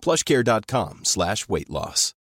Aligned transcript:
plushcare.com 0.00 1.04
slash 1.04 1.48
weight 1.48 1.70
loss. 1.70 2.14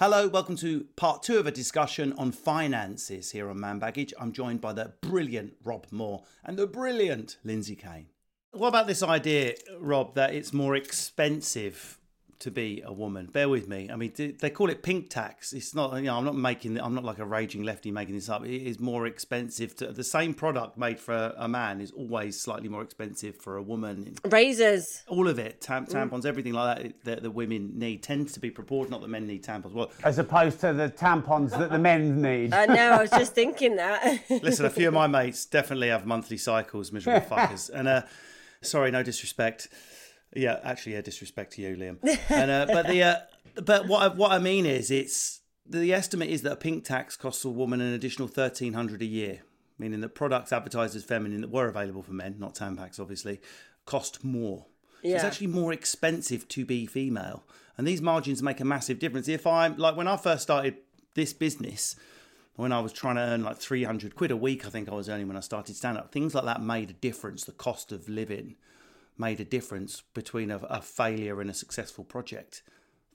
Hello, 0.00 0.28
welcome 0.28 0.56
to 0.56 0.86
part 0.96 1.22
two 1.22 1.36
of 1.36 1.46
a 1.46 1.50
discussion 1.50 2.14
on 2.16 2.32
finances 2.32 3.32
here 3.32 3.50
on 3.50 3.60
Man 3.60 3.78
Baggage. 3.78 4.14
I'm 4.18 4.32
joined 4.32 4.62
by 4.62 4.72
the 4.72 4.94
brilliant 5.02 5.56
Rob 5.62 5.88
Moore 5.90 6.24
and 6.42 6.58
the 6.58 6.66
brilliant 6.66 7.36
Lindsay 7.44 7.76
Kane. 7.76 8.06
What 8.52 8.68
about 8.68 8.86
this 8.86 9.02
idea, 9.02 9.56
Rob, 9.78 10.14
that 10.14 10.34
it's 10.34 10.54
more 10.54 10.74
expensive 10.74 11.99
to 12.40 12.50
be 12.50 12.82
a 12.84 12.92
woman? 12.92 13.26
Bear 13.26 13.48
with 13.48 13.68
me. 13.68 13.90
I 13.90 13.96
mean, 13.96 14.12
they 14.38 14.50
call 14.50 14.70
it 14.70 14.82
pink 14.82 15.10
tax. 15.10 15.52
It's 15.52 15.74
not, 15.74 15.94
you 15.96 16.02
know, 16.02 16.16
I'm 16.18 16.24
not 16.24 16.34
making, 16.36 16.80
I'm 16.80 16.94
not 16.94 17.04
like 17.04 17.18
a 17.18 17.24
raging 17.24 17.62
lefty 17.62 17.90
making 17.90 18.14
this 18.14 18.28
up. 18.28 18.44
It 18.44 18.62
is 18.66 18.80
more 18.80 19.06
expensive 19.06 19.76
to, 19.76 19.92
the 19.92 20.04
same 20.04 20.34
product 20.34 20.76
made 20.76 20.98
for 20.98 21.34
a 21.36 21.48
man 21.48 21.80
is 21.80 21.90
always 21.92 22.40
slightly 22.40 22.68
more 22.68 22.82
expensive 22.82 23.36
for 23.36 23.56
a 23.56 23.62
woman. 23.62 24.16
Razors. 24.24 25.02
All 25.08 25.28
of 25.28 25.38
it, 25.38 25.60
tam- 25.60 25.86
tampons, 25.86 26.26
everything 26.26 26.52
like 26.52 26.82
that 26.82 27.04
that 27.04 27.22
the 27.22 27.30
women 27.30 27.78
need 27.78 28.02
tends 28.02 28.32
to 28.32 28.40
be 28.40 28.50
proportional, 28.50 28.98
not 28.98 29.02
that 29.02 29.10
men 29.10 29.26
need 29.26 29.44
tampons. 29.44 29.72
Well, 29.72 29.90
as 30.04 30.18
opposed 30.18 30.60
to 30.60 30.72
the 30.72 30.88
tampons 30.88 31.50
that 31.50 31.70
the 31.70 31.78
men 31.78 32.20
need. 32.20 32.52
I 32.52 32.66
know, 32.66 32.90
I 32.92 33.00
was 33.02 33.10
just 33.10 33.34
thinking 33.34 33.76
that. 33.76 34.20
Listen, 34.30 34.66
a 34.66 34.70
few 34.70 34.88
of 34.88 34.94
my 34.94 35.06
mates 35.06 35.44
definitely 35.44 35.88
have 35.88 36.06
monthly 36.06 36.36
cycles, 36.36 36.92
miserable 36.92 37.26
fuckers. 37.30 37.70
And 37.70 37.88
uh, 37.88 38.02
sorry, 38.62 38.90
no 38.90 39.02
disrespect. 39.02 39.68
Yeah, 40.34 40.60
actually, 40.62 40.92
yeah, 40.92 41.00
disrespect 41.00 41.54
to 41.54 41.62
you, 41.62 41.76
Liam. 41.76 41.98
And 42.30 42.50
uh, 42.50 42.66
but 42.66 42.86
the 42.86 43.02
uh, 43.02 43.16
but 43.64 43.88
what 43.88 44.02
I, 44.02 44.08
what 44.14 44.30
I 44.30 44.38
mean 44.38 44.66
is, 44.66 44.90
it's 44.90 45.40
the 45.66 45.92
estimate 45.92 46.30
is 46.30 46.42
that 46.42 46.52
a 46.52 46.56
pink 46.56 46.84
tax 46.84 47.16
costs 47.16 47.44
a 47.44 47.48
woman 47.48 47.80
an 47.80 47.92
additional 47.92 48.28
thirteen 48.28 48.74
hundred 48.74 49.02
a 49.02 49.06
year, 49.06 49.40
meaning 49.78 50.00
that 50.00 50.14
products 50.14 50.52
advertised 50.52 50.94
as 50.94 51.04
feminine 51.04 51.40
that 51.40 51.50
were 51.50 51.68
available 51.68 52.02
for 52.02 52.12
men, 52.12 52.36
not 52.38 52.54
tampons, 52.54 53.00
obviously, 53.00 53.40
cost 53.86 54.22
more. 54.22 54.66
So 55.02 55.08
it's 55.08 55.24
actually 55.24 55.46
more 55.48 55.72
expensive 55.72 56.46
to 56.48 56.64
be 56.64 56.86
female, 56.86 57.44
and 57.76 57.86
these 57.86 58.02
margins 58.02 58.42
make 58.42 58.60
a 58.60 58.64
massive 58.64 58.98
difference. 58.98 59.28
If 59.28 59.46
I'm 59.46 59.76
like 59.78 59.96
when 59.96 60.06
I 60.06 60.16
first 60.16 60.42
started 60.42 60.76
this 61.14 61.32
business, 61.32 61.96
when 62.54 62.70
I 62.70 62.80
was 62.80 62.92
trying 62.92 63.16
to 63.16 63.22
earn 63.22 63.42
like 63.42 63.56
300 63.56 64.14
quid 64.14 64.30
a 64.30 64.36
week, 64.36 64.66
I 64.66 64.68
think 64.68 64.88
I 64.88 64.94
was 64.94 65.08
earning 65.08 65.26
when 65.26 65.36
I 65.36 65.40
started 65.40 65.74
stand 65.74 65.98
up, 65.98 66.12
things 66.12 66.34
like 66.34 66.44
that 66.44 66.62
made 66.62 66.90
a 66.90 66.92
difference. 66.92 67.44
The 67.44 67.52
cost 67.52 67.90
of 67.90 68.08
living 68.08 68.56
made 69.18 69.40
a 69.40 69.44
difference 69.44 70.02
between 70.14 70.50
a, 70.50 70.56
a 70.58 70.80
failure 70.80 71.40
and 71.40 71.50
a 71.50 71.54
successful 71.54 72.04
project. 72.04 72.62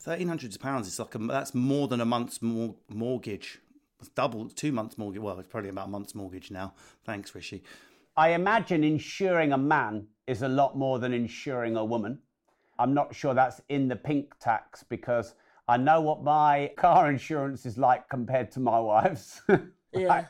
1300 0.03 0.59
pounds 0.59 0.88
is 0.88 1.00
like 1.00 1.16
a, 1.16 1.17
that's 1.17 1.56
more 1.56 1.88
than 1.88 2.01
a 2.01 2.06
month's 2.06 2.41
mor- 2.41 2.75
mortgage. 2.89 3.59
Double, 4.13 4.50
two 4.50 4.72
months 4.72 4.97
mortgage. 4.97 5.22
Well, 5.22 5.39
it's 5.39 5.50
probably 5.50 5.69
about 5.69 5.88
a 5.88 5.91
month's 5.91 6.13
mortgage 6.13 6.51
now. 6.51 6.73
Thanks, 7.05 7.34
Rishi. 7.34 7.63
I 8.17 8.29
imagine 8.29 8.84
insuring 8.84 9.51
a 9.51 9.57
man 9.57 10.07
is 10.28 10.41
a 10.41 10.47
lot 10.47 10.78
more 10.78 11.00
than 11.00 11.13
insuring 11.13 11.75
a 11.75 11.84
woman. 11.84 12.19
I'm 12.78 12.94
not 12.94 13.16
sure 13.16 13.34
that's 13.34 13.61
in 13.69 13.88
the 13.88 13.95
pink 13.95 14.38
tax 14.39 14.84
because 14.84 15.34
I 15.67 15.78
know 15.78 16.01
what 16.01 16.23
my 16.23 16.72
car 16.78 17.09
insurance 17.09 17.66
is 17.66 17.78
like 17.78 18.07
compared 18.09 18.51
to 18.51 18.59
my 18.59 18.79
wife's. 18.79 19.41
Yeah. 19.97 20.25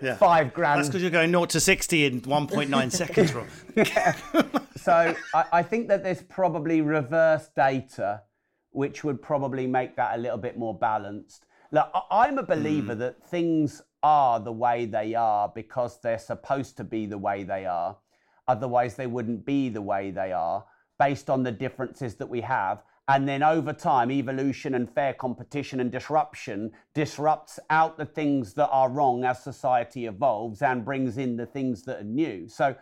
Yeah. 0.00 0.16
Five 0.16 0.54
grand. 0.54 0.78
That's 0.78 0.88
because 0.88 1.02
you're 1.02 1.10
going 1.10 1.30
0 1.30 1.46
to 1.46 1.60
60 1.60 2.06
in 2.06 2.20
1.9 2.20 2.92
seconds, 2.92 3.34
Rob. 3.34 3.46
So 4.78 5.14
I, 5.34 5.44
I 5.52 5.62
think 5.62 5.88
that 5.88 6.02
there's 6.02 6.22
probably 6.22 6.80
reverse 6.80 7.50
data, 7.54 8.22
which 8.70 9.04
would 9.04 9.20
probably 9.20 9.66
make 9.66 9.96
that 9.96 10.16
a 10.16 10.18
little 10.18 10.38
bit 10.38 10.56
more 10.56 10.72
balanced. 10.78 11.44
Look, 11.72 11.90
I- 11.92 12.26
I'm 12.26 12.38
a 12.38 12.42
believer 12.42 12.94
hmm. 12.94 13.00
that 13.00 13.22
things 13.28 13.82
are 14.02 14.40
the 14.40 14.52
way 14.52 14.86
they 14.86 15.14
are 15.14 15.52
because 15.54 16.00
they're 16.00 16.18
supposed 16.18 16.76
to 16.76 16.84
be 16.84 17.06
the 17.06 17.18
way 17.18 17.42
they 17.42 17.66
are. 17.66 17.98
Otherwise, 18.46 18.94
they 18.94 19.06
wouldn't 19.06 19.44
be 19.44 19.68
the 19.68 19.82
way 19.82 20.10
they 20.10 20.32
are 20.32 20.64
based 20.98 21.28
on 21.28 21.42
the 21.42 21.52
differences 21.52 22.14
that 22.14 22.28
we 22.28 22.40
have. 22.40 22.82
And 23.08 23.26
then 23.26 23.42
over 23.42 23.72
time, 23.72 24.10
evolution 24.10 24.74
and 24.74 24.88
fair 24.88 25.14
competition 25.14 25.80
and 25.80 25.90
disruption 25.90 26.72
disrupts 26.94 27.58
out 27.70 27.96
the 27.96 28.04
things 28.04 28.52
that 28.54 28.68
are 28.68 28.90
wrong 28.90 29.24
as 29.24 29.42
society 29.42 30.04
evolves 30.04 30.60
and 30.60 30.84
brings 30.84 31.16
in 31.16 31.36
the 31.36 31.46
things 31.46 31.84
that 31.84 32.00
are 32.00 32.04
new. 32.04 32.48
So 32.48 32.76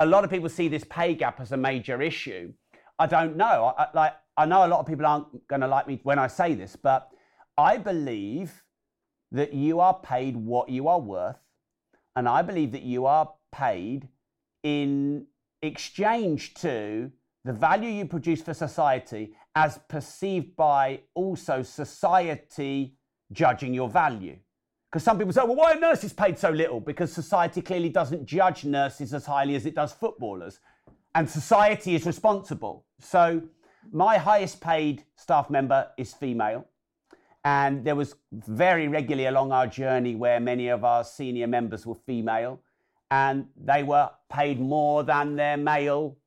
a 0.00 0.06
lot 0.06 0.24
of 0.24 0.30
people 0.30 0.48
see 0.48 0.66
this 0.66 0.84
pay 0.90 1.14
gap 1.14 1.40
as 1.40 1.52
a 1.52 1.56
major 1.56 2.02
issue. 2.02 2.52
I 2.98 3.06
don't 3.06 3.36
know. 3.36 3.72
I, 3.78 3.86
like 3.94 4.14
I 4.36 4.46
know 4.46 4.66
a 4.66 4.68
lot 4.68 4.80
of 4.80 4.86
people 4.86 5.06
aren't 5.06 5.46
going 5.46 5.60
to 5.60 5.68
like 5.68 5.86
me 5.86 6.00
when 6.02 6.18
I 6.18 6.26
say 6.26 6.54
this, 6.54 6.74
but 6.74 7.10
I 7.56 7.76
believe 7.76 8.64
that 9.30 9.52
you 9.52 9.78
are 9.78 9.94
paid 9.94 10.36
what 10.36 10.68
you 10.68 10.88
are 10.88 11.00
worth, 11.00 11.38
and 12.16 12.28
I 12.28 12.42
believe 12.42 12.72
that 12.72 12.82
you 12.82 13.06
are 13.06 13.32
paid 13.52 14.08
in 14.62 15.26
exchange 15.62 16.54
to 16.54 17.12
the 17.48 17.54
value 17.54 17.88
you 17.88 18.04
produce 18.04 18.42
for 18.42 18.52
society 18.52 19.32
as 19.54 19.80
perceived 19.88 20.54
by 20.54 21.00
also 21.14 21.62
society 21.62 22.94
judging 23.32 23.72
your 23.72 23.88
value. 23.88 24.36
Because 24.92 25.02
some 25.02 25.16
people 25.16 25.32
say, 25.32 25.40
well, 25.44 25.56
why 25.56 25.72
are 25.72 25.80
nurses 25.80 26.12
paid 26.12 26.38
so 26.38 26.50
little? 26.50 26.78
Because 26.78 27.10
society 27.10 27.62
clearly 27.62 27.88
doesn't 27.88 28.26
judge 28.26 28.66
nurses 28.66 29.14
as 29.14 29.24
highly 29.24 29.54
as 29.54 29.64
it 29.64 29.74
does 29.74 29.94
footballers. 29.94 30.60
And 31.14 31.26
society 31.26 31.94
is 31.94 32.04
responsible. 32.04 32.84
So 33.00 33.40
my 33.92 34.18
highest 34.18 34.60
paid 34.60 35.04
staff 35.16 35.48
member 35.48 35.88
is 35.96 36.12
female. 36.12 36.66
And 37.46 37.82
there 37.82 37.96
was 37.96 38.14
very 38.30 38.88
regularly 38.88 39.24
along 39.24 39.52
our 39.52 39.66
journey 39.66 40.16
where 40.16 40.38
many 40.38 40.68
of 40.68 40.84
our 40.84 41.02
senior 41.02 41.46
members 41.46 41.86
were 41.86 41.94
female 41.94 42.60
and 43.10 43.46
they 43.56 43.84
were 43.84 44.10
paid 44.30 44.60
more 44.60 45.02
than 45.02 45.36
their 45.36 45.56
male 45.56 46.18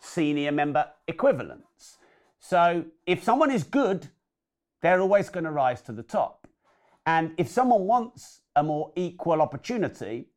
senior 0.00 0.52
member 0.52 0.86
equivalents. 1.06 1.98
So 2.38 2.84
if 3.06 3.22
someone 3.22 3.50
is 3.50 3.64
good, 3.64 4.08
they're 4.80 5.00
always 5.00 5.28
going 5.28 5.44
to 5.44 5.50
rise 5.50 5.82
to 5.82 5.92
the 5.92 6.02
top. 6.02 6.46
And 7.06 7.32
if 7.36 7.48
someone 7.48 7.82
wants 7.82 8.42
a 8.54 8.62
more 8.62 8.92
equal 8.96 9.40
opportunity, 9.40 10.28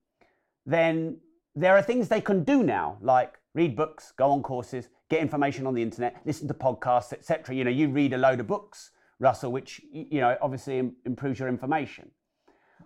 then 0.66 1.18
there 1.56 1.76
are 1.76 1.81
things 1.81 2.08
they 2.08 2.22
can 2.22 2.44
do 2.44 2.63
now, 2.63 2.98
like 3.02 3.40
read 3.54 3.75
books, 3.75 4.13
go 4.16 4.31
on 4.31 4.42
courses, 4.42 4.88
get 5.10 5.19
information 5.19 5.68
on 5.68 5.74
the 5.74 5.81
internet, 5.81 6.22
listen 6.25 6.48
to 6.48 6.54
podcasts, 6.54 7.12
etc. 7.14 7.54
You 7.54 7.66
know, 7.66 7.72
you 7.72 7.90
read 7.90 8.14
a 8.14 8.18
load 8.18 8.40
of 8.40 8.48
books, 8.48 8.92
Russell, 9.19 9.52
which 9.52 9.81
you 9.92 10.22
know 10.22 10.38
obviously 10.42 10.80
im- 10.80 10.96
improves 11.06 11.40
your 11.40 11.50
information. 11.50 12.10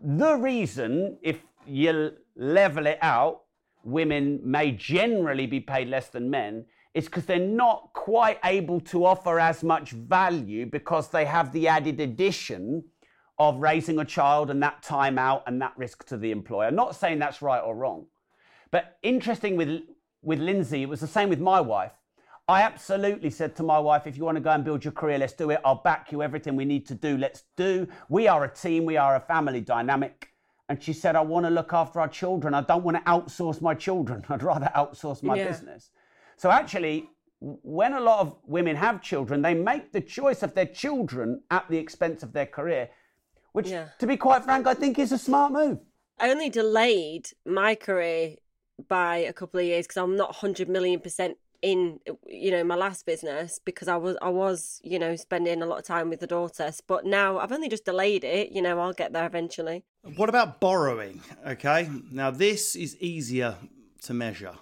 The 0.04 0.36
reason, 0.36 1.18
if 1.22 1.44
you 1.66 2.14
level 2.36 2.88
it 2.88 3.00
out, 3.02 3.44
women 3.86 4.40
may 4.44 4.72
generally 4.72 5.46
be 5.46 5.60
paid 5.60 5.88
less 5.88 6.10
than 6.10 6.30
men 6.30 6.66
is 6.94 7.06
because 7.06 7.26
they're 7.26 7.40
not 7.40 7.92
quite 7.94 8.40
able 8.44 8.80
to 8.80 9.06
offer 9.06 9.40
as 9.40 9.64
much 9.64 9.92
value 9.92 10.66
because 10.66 11.10
they 11.10 11.26
have 11.26 11.52
the 11.52 11.68
added 11.68 12.00
addition 12.00 12.84
of 13.38 13.58
raising 13.58 14.00
a 14.00 14.06
child 14.06 14.50
and 14.50 14.64
that 14.64 14.82
time 14.82 15.20
out 15.20 15.44
and 15.46 15.62
that 15.62 15.74
risk 15.78 16.06
to 16.08 16.18
the 16.18 16.32
employer. 16.32 16.68
I'm 16.68 16.76
Not 16.76 16.96
saying 16.96 17.20
that's 17.20 17.42
right 17.42 17.60
or 17.60 17.76
wrong. 17.76 18.06
But 18.72 18.98
interesting 19.04 19.58
with 19.58 19.82
with 20.22 20.40
Lindsay, 20.40 20.82
it 20.82 20.90
was 20.90 21.02
the 21.02 21.08
same 21.08 21.30
with 21.30 21.40
my 21.40 21.62
wife. 21.62 21.92
I 22.48 22.62
absolutely 22.62 23.30
said 23.30 23.56
to 23.58 23.64
my 23.64 23.78
wife, 23.78 24.08
if 24.08 24.18
you 24.18 24.24
want 24.24 24.38
to 24.38 24.42
go 24.42 24.52
and 24.52 24.64
build 24.64 24.84
your 24.84 24.92
career, 24.92 25.20
let's 25.20 25.34
do 25.34 25.52
it. 25.52 25.60
I'll 25.64 25.82
back 25.84 26.12
you. 26.12 26.24
Everything 26.24 26.56
we 26.56 26.66
need 26.66 26.88
to 26.88 26.96
do, 26.96 27.18
let's 27.18 27.44
do. 27.56 27.88
We 28.10 28.28
are 28.28 28.44
a 28.44 28.54
team. 28.54 28.86
We 28.86 28.98
are 28.98 29.16
a 29.16 29.20
family 29.20 29.62
dynamic. 29.62 30.30
And 30.68 30.82
she 30.82 30.94
said, 30.94 31.16
I 31.16 31.22
want 31.22 31.46
to 31.46 31.50
look 31.50 31.74
after 31.74 32.00
our 32.00 32.08
children. 32.08 32.54
I 32.54 32.62
don't 32.62 32.84
want 32.84 32.98
to 32.98 33.04
outsource 33.04 33.62
my 33.62 33.76
children. 33.76 34.26
I'd 34.30 34.44
rather 34.44 34.72
outsource 34.76 35.22
my 35.22 35.36
Yeah. 35.36 35.48
business. 35.48 35.92
So 36.38 36.50
actually, 36.50 37.10
when 37.40 37.94
a 37.94 38.00
lot 38.00 38.20
of 38.22 38.36
women 38.46 38.76
have 38.76 39.02
children, 39.02 39.42
they 39.42 39.54
make 39.54 39.92
the 39.92 40.02
choice 40.02 40.42
of 40.42 40.56
their 40.56 40.66
children 40.66 41.44
at 41.52 41.68
the 41.70 41.78
expense 41.78 42.24
of 42.24 42.34
their 42.34 42.48
career, 42.48 42.90
which, 43.52 43.70
Yeah. 43.70 43.90
to 44.00 44.08
be 44.08 44.18
quite 44.18 44.44
frank, 44.44 44.66
I 44.66 44.74
think 44.74 44.98
is 44.98 45.12
a 45.12 45.18
smart 45.18 45.52
move. 45.52 45.80
I 46.18 46.32
only 46.32 46.50
delayed 46.50 47.30
my 47.46 47.76
career 47.76 48.38
by 48.88 49.18
a 49.18 49.34
couple 49.34 49.60
of 49.60 49.66
years 49.66 49.86
because 49.86 49.98
I'm 49.98 50.16
not 50.16 50.30
100 50.30 50.68
million 50.68 51.00
percent 51.00 51.38
in 51.72 52.00
you 52.28 52.52
know 52.52 52.64
my 52.64 52.76
last 52.76 53.02
business 53.12 53.60
because 53.70 53.88
I 53.88 53.98
was 54.06 54.16
I 54.22 54.30
was 54.30 54.80
you 54.84 55.00
know 55.00 55.14
spending 55.16 55.62
a 55.64 55.66
lot 55.66 55.80
of 55.80 55.86
time 55.86 56.08
with 56.12 56.20
the 56.20 56.28
daughter 56.38 56.72
but 56.86 57.02
now 57.06 57.40
I've 57.40 57.52
only 57.58 57.70
just 57.76 57.86
delayed 57.86 58.24
it 58.24 58.52
you 58.56 58.62
know 58.62 58.80
I'll 58.80 58.94
get 59.04 59.14
there 59.14 59.26
eventually 59.26 59.84
What 60.20 60.30
about 60.30 60.60
borrowing? 60.60 61.22
Okay, 61.54 61.90
now 62.12 62.30
this 62.46 62.76
is 62.76 62.92
easier 63.02 63.56
to 64.04 64.14
measure. 64.14 64.56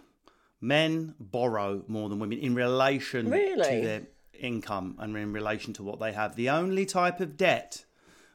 Men 0.61 1.15
borrow 1.19 1.83
more 1.87 2.07
than 2.09 2.19
women 2.19 2.37
in 2.47 2.55
relation 2.55 3.29
Really? 3.29 3.69
to 3.81 3.85
their 3.87 4.01
income 4.39 4.95
and 4.99 5.09
in 5.17 5.33
relation 5.33 5.73
to 5.73 5.83
what 5.83 5.99
they 5.99 6.13
have. 6.13 6.35
The 6.37 6.49
only 6.49 6.85
type 6.85 7.19
of 7.19 7.35
debt 7.35 7.83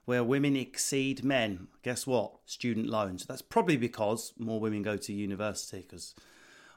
where 0.05 0.23
women 0.23 0.55
exceed 0.57 1.25
men, 1.25 1.69
guess 1.83 2.07
what? 2.07 2.33
Student 2.45 2.87
loans. 2.89 3.25
That's 3.25 3.43
probably 3.55 3.79
because 3.79 4.35
more 4.39 4.61
women 4.61 4.83
go 4.83 4.97
to 4.99 5.13
university, 5.13 5.81
because 5.83 6.15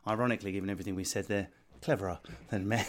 ironically, 0.07 0.51
given 0.53 0.69
everything 0.69 0.95
we 0.95 1.03
said, 1.03 1.25
they're 1.27 1.49
cleverer 1.81 2.19
than 2.49 2.67
men. 2.67 2.85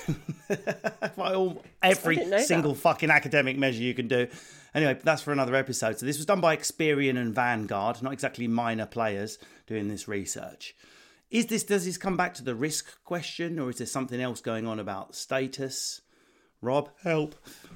By 1.17 1.35
all, 1.35 1.63
every 1.83 2.17
didn't 2.17 2.31
that. 2.31 2.47
single 2.47 2.75
fucking 2.75 3.11
academic 3.11 3.59
measure 3.59 3.83
you 3.83 3.95
can 3.95 4.09
do. 4.09 4.29
Anyway, 4.75 4.99
that's 5.03 5.23
for 5.23 5.33
another 5.33 5.55
episode. 5.55 5.99
So 5.99 6.07
this 6.07 6.17
was 6.17 6.27
done 6.27 6.41
by 6.41 6.57
Experian 6.57 7.19
and 7.19 7.35
Vanguard, 7.35 8.03
not 8.03 8.13
exactly 8.15 8.49
minor 8.49 8.87
players 8.87 9.39
doing 9.67 9.89
this 9.89 10.09
research. 10.09 10.75
Is 11.31 11.47
this 11.47 11.65
does 11.65 11.85
this 11.85 11.99
come 11.99 12.17
back 12.17 12.35
to 12.35 12.45
the 12.45 12.55
risk 12.55 13.03
question, 13.05 13.59
or 13.59 13.71
is 13.71 13.79
there 13.79 13.87
something 13.87 14.21
else 14.21 14.41
going 14.41 14.67
on 14.67 14.79
about 14.79 15.15
status? 15.15 16.03
Rob, 16.61 16.91
help! 17.03 17.35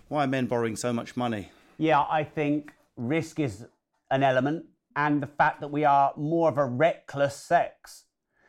Why 0.08 0.24
are 0.24 0.26
men 0.26 0.46
borrowing 0.46 0.76
so 0.76 0.92
much 0.92 1.16
money? 1.16 1.50
Yeah, 1.78 2.04
I 2.08 2.24
think 2.24 2.72
risk 2.96 3.40
is 3.40 3.66
an 4.10 4.22
element, 4.22 4.66
and 4.94 5.22
the 5.22 5.26
fact 5.26 5.60
that 5.60 5.68
we 5.68 5.84
are 5.84 6.12
more 6.16 6.48
of 6.48 6.58
a 6.58 6.64
reckless 6.64 7.36
sex. 7.36 8.04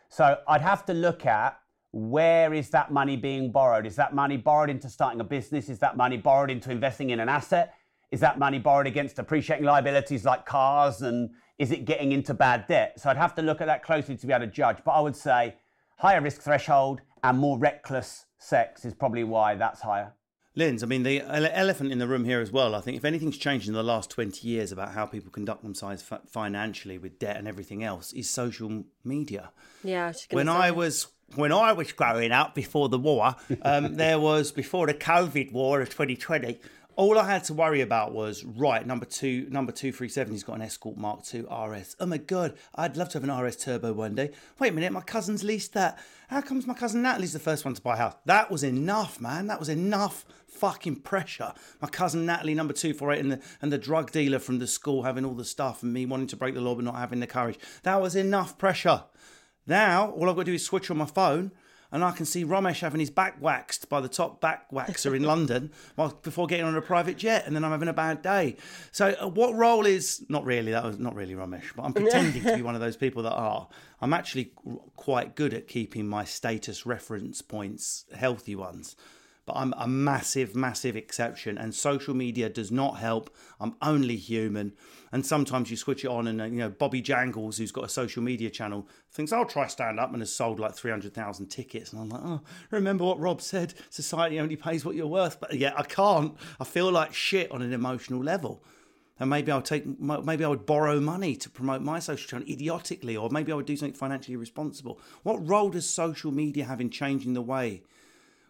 So 0.10 0.38
I'd 0.48 0.62
have 0.62 0.86
to 0.86 0.94
look 0.94 1.25
at 1.25 1.60
where 1.97 2.53
is 2.53 2.69
that 2.69 2.91
money 2.91 3.15
being 3.17 3.51
borrowed? 3.51 3.88
Is 3.88 3.95
that 3.95 4.13
money 4.13 4.38
borrowed 4.38 4.69
into 4.69 4.88
starting 4.88 5.19
a 5.19 5.23
business? 5.23 5.67
Is 5.67 5.79
that 5.79 5.97
money 5.97 6.15
borrowed 6.17 6.51
into 6.51 6.69
investing 6.71 7.09
in 7.09 7.19
an 7.19 7.27
asset? 7.27 7.73
Is 8.11 8.19
that 8.19 8.38
money 8.38 8.59
borrowed 8.59 8.85
against 8.85 9.15
depreciating 9.15 9.65
liabilities 9.65 10.23
like 10.23 10.45
cars? 10.45 11.01
And 11.01 11.31
is 11.57 11.71
it 11.71 11.85
getting 11.85 12.11
into 12.11 12.35
bad 12.35 12.67
debt? 12.67 12.99
So 12.99 13.09
I'd 13.09 13.17
have 13.17 13.33
to 13.35 13.41
look 13.41 13.61
at 13.61 13.65
that 13.65 13.83
closely 13.83 14.15
to 14.15 14.27
be 14.27 14.31
able 14.31 14.45
to 14.45 14.51
judge. 14.51 14.77
But 14.85 14.91
I 14.91 14.99
would 15.01 15.15
say 15.15 15.55
higher 15.97 16.21
risk 16.21 16.41
threshold 16.41 17.01
and 17.23 17.39
more 17.39 17.57
reckless 17.57 18.25
sex 18.38 18.85
is 18.85 18.94
probably 18.94 19.23
why 19.23 19.55
that's 19.55 19.81
higher. 19.81 20.13
Linz, 20.55 20.81
I 20.83 20.85
mean, 20.85 21.01
the 21.03 21.21
ele- 21.21 21.49
elephant 21.51 21.91
in 21.91 21.97
the 21.97 22.07
room 22.07 22.25
here 22.25 22.41
as 22.41 22.51
well. 22.51 22.75
I 22.75 22.81
think 22.81 22.95
if 22.97 23.05
anything's 23.05 23.38
changed 23.38 23.67
in 23.67 23.73
the 23.73 23.83
last 23.83 24.09
20 24.11 24.47
years 24.47 24.71
about 24.71 24.91
how 24.94 25.05
people 25.07 25.31
conduct 25.31 25.63
themselves 25.63 26.01
fi- 26.03 26.19
financially 26.27 26.97
with 26.99 27.17
debt 27.19 27.38
and 27.38 27.47
everything 27.47 27.83
else, 27.83 28.13
is 28.13 28.29
social 28.29 28.83
media. 29.03 29.51
yeah 29.83 30.05
I 30.05 30.07
was 30.09 30.17
just 30.17 30.33
When 30.33 30.45
say. 30.47 30.51
I 30.53 30.71
was 30.71 31.07
when 31.35 31.51
I 31.51 31.74
was 31.74 31.91
growing 31.91 32.31
up 32.31 32.56
before 32.56 32.89
the 32.89 33.00
war, 33.00 33.35
um, 33.62 33.95
there 33.95 34.19
was 34.19 34.51
before 34.51 34.88
the 34.88 34.94
COVID 34.94 35.51
war 35.51 35.81
of 35.81 35.89
2020. 35.89 36.59
All 36.95 37.19
I 37.19 37.29
had 37.29 37.44
to 37.44 37.53
worry 37.53 37.81
about 37.81 38.12
was 38.12 38.44
right 38.44 38.85
number 38.85 39.06
two, 39.06 39.45
number 39.51 39.71
two 39.71 39.91
three 39.91 40.09
seven. 40.09 40.33
He's 40.33 40.44
got 40.44 40.56
an 40.56 40.63
Escort 40.63 40.97
Mark 40.97 41.21
II 41.31 41.41
RS. 41.41 41.95
Oh 42.00 42.07
my 42.07 42.18
god, 42.18 42.57
I'd 42.74 42.97
love 42.97 43.09
to 43.09 43.19
have 43.19 43.29
an 43.29 43.39
RS 43.39 43.57
Turbo 43.57 43.94
one 43.94 44.15
day. 44.15 44.31
Wait 44.57 44.71
a 44.71 44.74
minute, 44.74 44.91
my 44.91 45.01
cousin's 45.01 45.44
leased 45.44 45.74
that. 45.74 46.00
How 46.29 46.41
comes 46.41 46.65
my 46.65 46.74
cousin 46.74 47.03
Natalie's 47.03 47.33
the 47.33 47.39
first 47.39 47.65
one 47.65 47.75
to 47.75 47.81
buy 47.81 47.94
a 47.94 47.97
house? 47.97 48.15
That 48.25 48.50
was 48.50 48.63
enough, 48.63 49.21
man. 49.21 49.45
That 49.45 49.59
was 49.59 49.69
enough 49.69 50.25
fucking 50.47 51.01
pressure. 51.01 51.53
My 51.83 51.88
cousin 51.88 52.25
Natalie, 52.25 52.56
number 52.56 52.73
two 52.73 52.95
four 52.95 53.12
eight, 53.12 53.19
and 53.19 53.31
the 53.31 53.41
and 53.62 53.71
the 53.71 53.77
drug 53.77 54.09
dealer 54.12 54.39
from 54.39 54.57
the 54.57 54.65
school 54.65 55.03
having 55.03 55.23
all 55.23 55.35
the 55.35 55.45
stuff, 55.45 55.83
and 55.83 55.94
me 55.94 56.07
wanting 56.07 56.25
to 56.27 56.35
break 56.35 56.56
the 56.56 56.62
law 56.62 56.73
but 56.73 56.83
not 56.83 56.95
having 56.95 57.19
the 57.19 57.27
courage. 57.27 57.59
That 57.83 58.01
was 58.01 58.15
enough 58.15 58.57
pressure. 58.57 59.03
Now, 59.68 60.12
all 60.12 60.30
I've 60.30 60.36
got 60.36 60.44
to 60.44 60.52
do 60.52 60.56
is 60.56 60.66
switch 60.66 60.90
on 60.90 60.98
my 60.98 61.06
phone 61.06 61.52
and 61.92 62.04
I 62.04 62.12
can 62.12 62.25
see 62.25 62.44
Ramesh 62.44 62.80
having 62.81 63.00
his 63.00 63.10
back 63.10 63.42
waxed 63.42 63.90
by 63.90 64.02
the 64.02 64.10
top 64.10 64.42
back 64.42 64.69
waxer 64.72 65.16
in 65.16 65.24
London 65.34 65.72
while, 65.96 66.18
before 66.22 66.48
getting 66.48 66.66
on 66.66 66.75
a 66.75 66.81
private 66.81 67.18
jet, 67.18 67.46
and 67.46 67.56
then 67.56 67.64
I'm 67.64 67.72
having 67.72 67.88
a 67.88 67.94
bad 67.94 68.22
day. 68.22 68.58
So, 68.92 69.16
uh, 69.22 69.28
what 69.28 69.56
role 69.56 69.86
is 69.86 70.25
not 70.30 70.44
really 70.46 70.72
that 70.72 70.84
was 70.84 71.00
not 71.00 71.16
really 71.16 71.34
Ramesh, 71.34 71.75
but 71.75 71.84
I'm 71.84 71.94
pretending 71.94 72.44
to 72.44 72.56
be 72.56 72.62
one 72.62 72.75
of 72.75 72.81
those 72.81 72.98
people 72.98 73.24
that 73.24 73.34
are. 73.34 73.68
I'm 74.02 74.14
actually 74.14 74.52
quite 74.96 75.36
good 75.36 75.54
at 75.54 75.68
keeping 75.68 76.08
my 76.08 76.24
status 76.24 76.86
reference 76.86 77.42
points 77.42 78.06
healthy 78.16 78.56
ones. 78.56 78.96
But 79.47 79.55
I'm 79.55 79.73
a 79.77 79.88
massive, 79.88 80.57
massive 80.57 80.97
exception, 80.97 81.57
and 81.57 81.73
social 81.73 82.13
media 82.13 82.49
does 82.49 82.69
not 82.69 82.97
help. 82.97 83.33
I'm 83.61 83.75
only 83.81 84.17
human, 84.17 84.73
and 85.09 85.25
sometimes 85.25 85.71
you 85.71 85.77
switch 85.77 86.03
it 86.03 86.09
on, 86.09 86.27
and 86.27 86.41
uh, 86.41 86.44
you 86.44 86.57
know 86.57 86.69
Bobby 86.69 87.01
Jangles, 87.01 87.57
who's 87.57 87.71
got 87.71 87.85
a 87.85 87.89
social 87.89 88.21
media 88.21 88.49
channel, 88.49 88.89
thinks 89.09 89.31
I'll 89.31 89.45
try 89.45 89.67
stand 89.67 90.01
up 90.01 90.11
and 90.11 90.21
has 90.21 90.35
sold 90.35 90.59
like 90.59 90.75
three 90.75 90.91
hundred 90.91 91.13
thousand 91.13 91.47
tickets, 91.47 91.94
and 91.94 92.01
I'm 92.01 92.09
like, 92.09 92.21
oh, 92.25 92.41
remember 92.71 93.05
what 93.05 93.21
Rob 93.21 93.41
said? 93.41 93.73
Society 93.89 94.38
only 94.41 94.57
pays 94.57 94.83
what 94.83 94.95
you're 94.95 95.07
worth, 95.07 95.39
but 95.39 95.53
yeah, 95.53 95.71
I 95.77 95.83
can't. 95.83 96.35
I 96.59 96.65
feel 96.65 96.91
like 96.91 97.13
shit 97.13 97.49
on 97.49 97.61
an 97.61 97.71
emotional 97.71 98.21
level. 98.21 98.61
And 99.19 99.29
maybe 99.31 99.51
I'll 99.51 99.63
take, 99.63 99.99
maybe 99.99 100.44
I 100.44 100.47
would 100.47 100.67
borrow 100.67 100.99
money 100.99 101.35
to 101.38 101.49
promote 101.49 101.81
my 101.81 101.97
social 101.97 102.27
channel 102.27 102.47
idiotically, 102.47 103.17
or 103.17 103.29
maybe 103.31 103.51
I 103.51 103.55
would 103.55 103.65
do 103.65 103.75
something 103.75 103.97
financially 103.97 104.35
responsible. 104.35 104.99
What 105.23 105.47
role 105.47 105.69
does 105.71 105.89
social 105.89 106.31
media 106.31 106.65
have 106.65 106.79
in 106.79 106.91
changing 106.91 107.33
the 107.33 107.41
way 107.41 107.81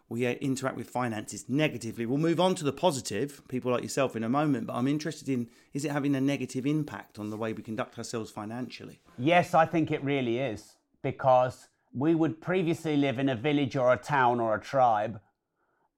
we 0.08 0.26
uh, 0.26 0.32
interact 0.40 0.76
with 0.76 0.88
finances 0.88 1.44
negatively. 1.48 2.06
We'll 2.06 2.18
move 2.18 2.40
on 2.40 2.54
to 2.56 2.64
the 2.64 2.72
positive, 2.72 3.42
people 3.48 3.70
like 3.72 3.82
yourself, 3.82 4.16
in 4.16 4.24
a 4.24 4.28
moment, 4.28 4.66
but 4.66 4.74
I'm 4.74 4.88
interested 4.88 5.28
in 5.28 5.48
is 5.74 5.84
it 5.84 5.90
having 5.90 6.14
a 6.14 6.20
negative 6.20 6.66
impact 6.66 7.18
on 7.18 7.30
the 7.30 7.36
way 7.36 7.52
we 7.52 7.62
conduct 7.62 7.98
ourselves 7.98 8.30
financially? 8.30 9.00
Yes, 9.18 9.54
I 9.54 9.66
think 9.66 9.90
it 9.90 10.02
really 10.02 10.38
is 10.38 10.76
because 11.02 11.68
we 11.94 12.14
would 12.14 12.40
previously 12.40 12.96
live 12.96 13.18
in 13.18 13.28
a 13.28 13.36
village 13.36 13.76
or 13.76 13.92
a 13.92 13.96
town 13.96 14.40
or 14.40 14.54
a 14.54 14.60
tribe, 14.60 15.20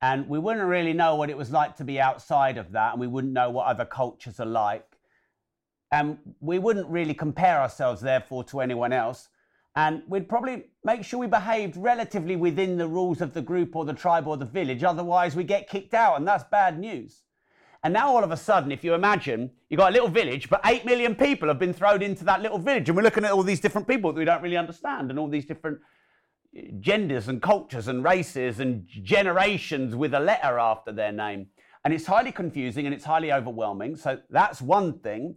and 0.02 0.28
we 0.28 0.38
wouldn't 0.38 0.66
really 0.66 0.92
know 0.92 1.14
what 1.14 1.30
it 1.30 1.36
was 1.36 1.50
like 1.50 1.76
to 1.76 1.84
be 1.84 2.00
outside 2.00 2.58
of 2.58 2.72
that, 2.72 2.92
and 2.92 3.00
we 3.00 3.06
wouldn't 3.06 3.32
know 3.32 3.50
what 3.50 3.66
other 3.66 3.84
cultures 3.84 4.40
are 4.40 4.46
like. 4.46 4.86
And 5.92 6.18
we 6.40 6.58
wouldn't 6.60 6.88
really 6.88 7.14
compare 7.14 7.60
ourselves, 7.60 8.00
therefore, 8.00 8.44
to 8.44 8.60
anyone 8.60 8.92
else. 8.92 9.28
And 9.76 10.02
we'd 10.08 10.28
probably 10.28 10.64
make 10.84 11.04
sure 11.04 11.20
we 11.20 11.28
behaved 11.28 11.76
relatively 11.76 12.34
within 12.36 12.76
the 12.76 12.88
rules 12.88 13.20
of 13.20 13.34
the 13.34 13.42
group 13.42 13.76
or 13.76 13.84
the 13.84 13.92
tribe 13.92 14.26
or 14.26 14.36
the 14.36 14.44
village. 14.44 14.82
Otherwise, 14.82 15.36
we 15.36 15.44
get 15.44 15.68
kicked 15.68 15.94
out, 15.94 16.16
and 16.16 16.26
that's 16.26 16.44
bad 16.50 16.78
news. 16.78 17.22
And 17.82 17.94
now, 17.94 18.14
all 18.14 18.24
of 18.24 18.30
a 18.30 18.36
sudden, 18.36 18.72
if 18.72 18.84
you 18.84 18.94
imagine 18.94 19.50
you've 19.68 19.78
got 19.78 19.90
a 19.90 19.92
little 19.92 20.08
village, 20.08 20.50
but 20.50 20.60
8 20.64 20.84
million 20.84 21.14
people 21.14 21.48
have 21.48 21.58
been 21.58 21.72
thrown 21.72 22.02
into 22.02 22.24
that 22.24 22.42
little 22.42 22.58
village, 22.58 22.88
and 22.88 22.96
we're 22.96 23.04
looking 23.04 23.24
at 23.24 23.30
all 23.30 23.42
these 23.42 23.60
different 23.60 23.88
people 23.88 24.12
that 24.12 24.18
we 24.18 24.24
don't 24.24 24.42
really 24.42 24.56
understand, 24.56 25.08
and 25.08 25.18
all 25.18 25.28
these 25.28 25.46
different 25.46 25.78
uh, 26.56 26.62
genders 26.80 27.28
and 27.28 27.40
cultures 27.40 27.88
and 27.88 28.04
races 28.04 28.60
and 28.60 28.86
generations 28.86 29.94
with 29.94 30.14
a 30.14 30.20
letter 30.20 30.58
after 30.58 30.92
their 30.92 31.12
name. 31.12 31.46
And 31.84 31.94
it's 31.94 32.06
highly 32.06 32.32
confusing 32.32 32.84
and 32.84 32.94
it's 32.94 33.04
highly 33.04 33.32
overwhelming. 33.32 33.96
So 33.96 34.18
that's 34.28 34.60
one 34.60 34.98
thing. 34.98 35.36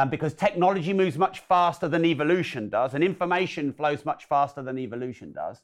Um, 0.00 0.08
because 0.08 0.32
technology 0.32 0.94
moves 0.94 1.18
much 1.18 1.40
faster 1.40 1.86
than 1.86 2.06
evolution 2.06 2.70
does, 2.70 2.94
and 2.94 3.04
information 3.04 3.70
flows 3.70 4.06
much 4.06 4.24
faster 4.24 4.62
than 4.62 4.78
evolution 4.78 5.30
does. 5.32 5.60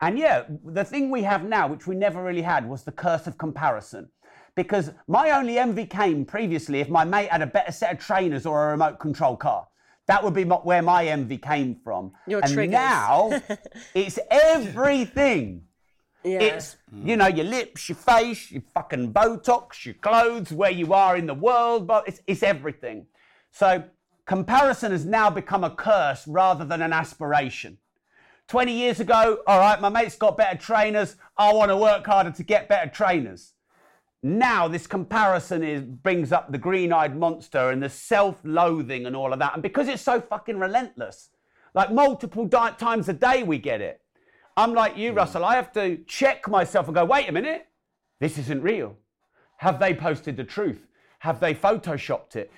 And 0.00 0.16
yeah, 0.16 0.44
the 0.64 0.84
thing 0.84 1.10
we 1.10 1.22
have 1.24 1.42
now, 1.44 1.66
which 1.66 1.88
we 1.88 1.96
never 1.96 2.22
really 2.22 2.42
had, 2.42 2.68
was 2.68 2.84
the 2.84 2.92
curse 2.92 3.26
of 3.26 3.38
comparison. 3.38 4.08
Because 4.54 4.92
my 5.08 5.30
only 5.30 5.58
envy 5.58 5.86
came 5.86 6.24
previously 6.24 6.78
if 6.78 6.88
my 6.88 7.04
mate 7.04 7.30
had 7.30 7.42
a 7.42 7.46
better 7.46 7.72
set 7.72 7.92
of 7.92 7.98
trainers 7.98 8.46
or 8.46 8.68
a 8.68 8.70
remote 8.70 9.00
control 9.00 9.36
car. 9.36 9.66
That 10.06 10.22
would 10.22 10.34
be 10.34 10.44
mo- 10.44 10.60
where 10.62 10.82
my 10.82 11.06
envy 11.06 11.38
came 11.38 11.74
from. 11.82 12.12
Your 12.28 12.40
and 12.40 12.52
triggers. 12.52 12.72
now 12.72 13.42
it's 13.94 14.18
everything. 14.30 15.62
yeah. 16.22 16.40
It's, 16.40 16.76
you 16.94 17.16
know, 17.16 17.26
your 17.26 17.46
lips, 17.46 17.88
your 17.88 17.96
face, 17.96 18.52
your 18.52 18.62
fucking 18.74 19.12
Botox, 19.12 19.84
your 19.84 19.94
clothes, 19.94 20.52
where 20.52 20.70
you 20.70 20.92
are 20.92 21.16
in 21.16 21.26
the 21.26 21.34
world, 21.34 21.88
but 21.88 22.06
it's, 22.06 22.20
it's 22.28 22.44
everything. 22.44 23.06
So 23.52 23.84
comparison 24.26 24.92
has 24.92 25.04
now 25.04 25.30
become 25.30 25.62
a 25.62 25.70
curse 25.70 26.26
rather 26.26 26.64
than 26.64 26.82
an 26.82 26.92
aspiration. 26.92 27.78
20 28.48 28.72
years 28.72 28.98
ago, 29.00 29.38
all 29.46 29.60
right, 29.60 29.80
my 29.80 29.88
mate's 29.88 30.16
got 30.16 30.36
better 30.36 30.58
trainers. 30.58 31.16
I 31.38 31.52
want 31.52 31.70
to 31.70 31.76
work 31.76 32.04
harder 32.06 32.32
to 32.32 32.42
get 32.42 32.68
better 32.68 32.90
trainers. 32.90 33.52
Now 34.22 34.68
this 34.68 34.86
comparison 34.86 35.62
is 35.62 35.82
brings 35.82 36.32
up 36.32 36.50
the 36.50 36.58
green-eyed 36.58 37.16
monster 37.16 37.70
and 37.70 37.82
the 37.82 37.88
self-loathing 37.88 39.06
and 39.06 39.16
all 39.16 39.32
of 39.32 39.38
that. 39.38 39.54
And 39.54 39.62
because 39.62 39.88
it's 39.88 40.02
so 40.02 40.20
fucking 40.20 40.58
relentless, 40.58 41.30
like 41.74 41.92
multiple 41.92 42.46
di- 42.46 42.72
times 42.72 43.08
a 43.08 43.12
day 43.12 43.42
we 43.42 43.58
get 43.58 43.80
it. 43.80 44.00
I'm 44.56 44.74
like 44.74 44.96
you, 44.96 45.10
hmm. 45.10 45.16
Russell. 45.16 45.44
I 45.44 45.56
have 45.56 45.72
to 45.72 45.98
check 46.06 46.48
myself 46.48 46.86
and 46.86 46.94
go, 46.94 47.04
wait 47.04 47.28
a 47.28 47.32
minute, 47.32 47.66
this 48.20 48.38
isn't 48.38 48.62
real. 48.62 48.96
Have 49.58 49.78
they 49.80 49.94
posted 49.94 50.36
the 50.36 50.44
truth? 50.44 50.86
Have 51.20 51.40
they 51.40 51.54
photoshopped 51.54 52.36
it? 52.36 52.50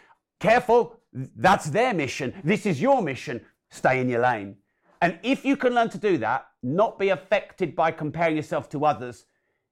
Careful, 0.44 1.00
that's 1.14 1.70
their 1.70 1.94
mission. 1.94 2.34
This 2.44 2.66
is 2.66 2.78
your 2.78 3.00
mission. 3.00 3.40
Stay 3.70 3.98
in 3.98 4.10
your 4.10 4.20
lane. 4.20 4.56
And 5.00 5.18
if 5.22 5.42
you 5.42 5.56
can 5.56 5.74
learn 5.74 5.88
to 5.88 5.98
do 5.98 6.18
that, 6.18 6.48
not 6.62 6.98
be 6.98 7.08
affected 7.08 7.74
by 7.74 7.92
comparing 7.92 8.36
yourself 8.36 8.68
to 8.70 8.84
others, 8.84 9.24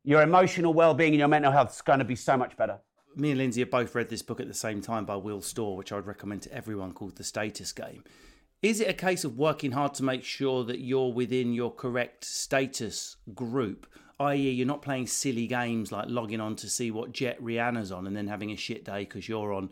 your 0.03 0.23
emotional 0.23 0.73
well-being 0.73 1.13
and 1.13 1.19
your 1.19 1.29
mental 1.29 1.53
health 1.53 1.75
is 1.75 1.83
going 1.83 1.99
to 1.99 2.07
be 2.07 2.17
so 2.17 2.39
much 2.39 2.57
better. 2.57 2.79
Me 3.15 3.33
and 3.33 3.39
Lindsay 3.39 3.61
have 3.61 3.71
both 3.71 3.95
read 3.95 4.09
this 4.09 4.23
book 4.23 4.41
at 4.41 4.49
the 4.49 4.55
same 4.55 4.81
time 4.81 5.05
by 5.05 5.15
Will 5.15 5.43
Storr, 5.43 5.77
which 5.77 5.93
I 5.93 5.97
would 5.97 6.07
recommend 6.07 6.41
to 6.43 6.55
everyone, 6.55 6.95
called 6.95 7.17
The 7.17 7.25
Status 7.25 7.71
Game. 7.73 8.03
Is 8.63 8.81
it 8.81 8.89
a 8.89 8.95
case 8.95 9.25
of 9.25 9.37
working 9.37 9.73
hard 9.73 9.93
to 9.95 10.05
make 10.05 10.25
sure 10.25 10.65
that 10.65 10.81
you're 10.81 11.13
within 11.13 11.53
your 11.53 11.75
correct 11.75 12.25
status 12.25 13.17
group? 13.35 13.87
i.e., 14.21 14.51
you're 14.51 14.67
not 14.67 14.81
playing 14.81 15.07
silly 15.07 15.47
games 15.47 15.93
like 15.93 16.07
logging 16.09 16.41
on 16.41 16.57
to 16.57 16.71
see 16.71 16.91
what 16.91 17.13
jet 17.13 17.43
Rihanna's 17.43 17.93
on 17.93 18.07
and 18.07 18.17
then 18.17 18.29
having 18.29 18.53
a 18.53 18.57
shit 18.57 18.87
day 18.87 19.01
because 19.01 19.29
you're 19.29 19.53
on 19.53 19.69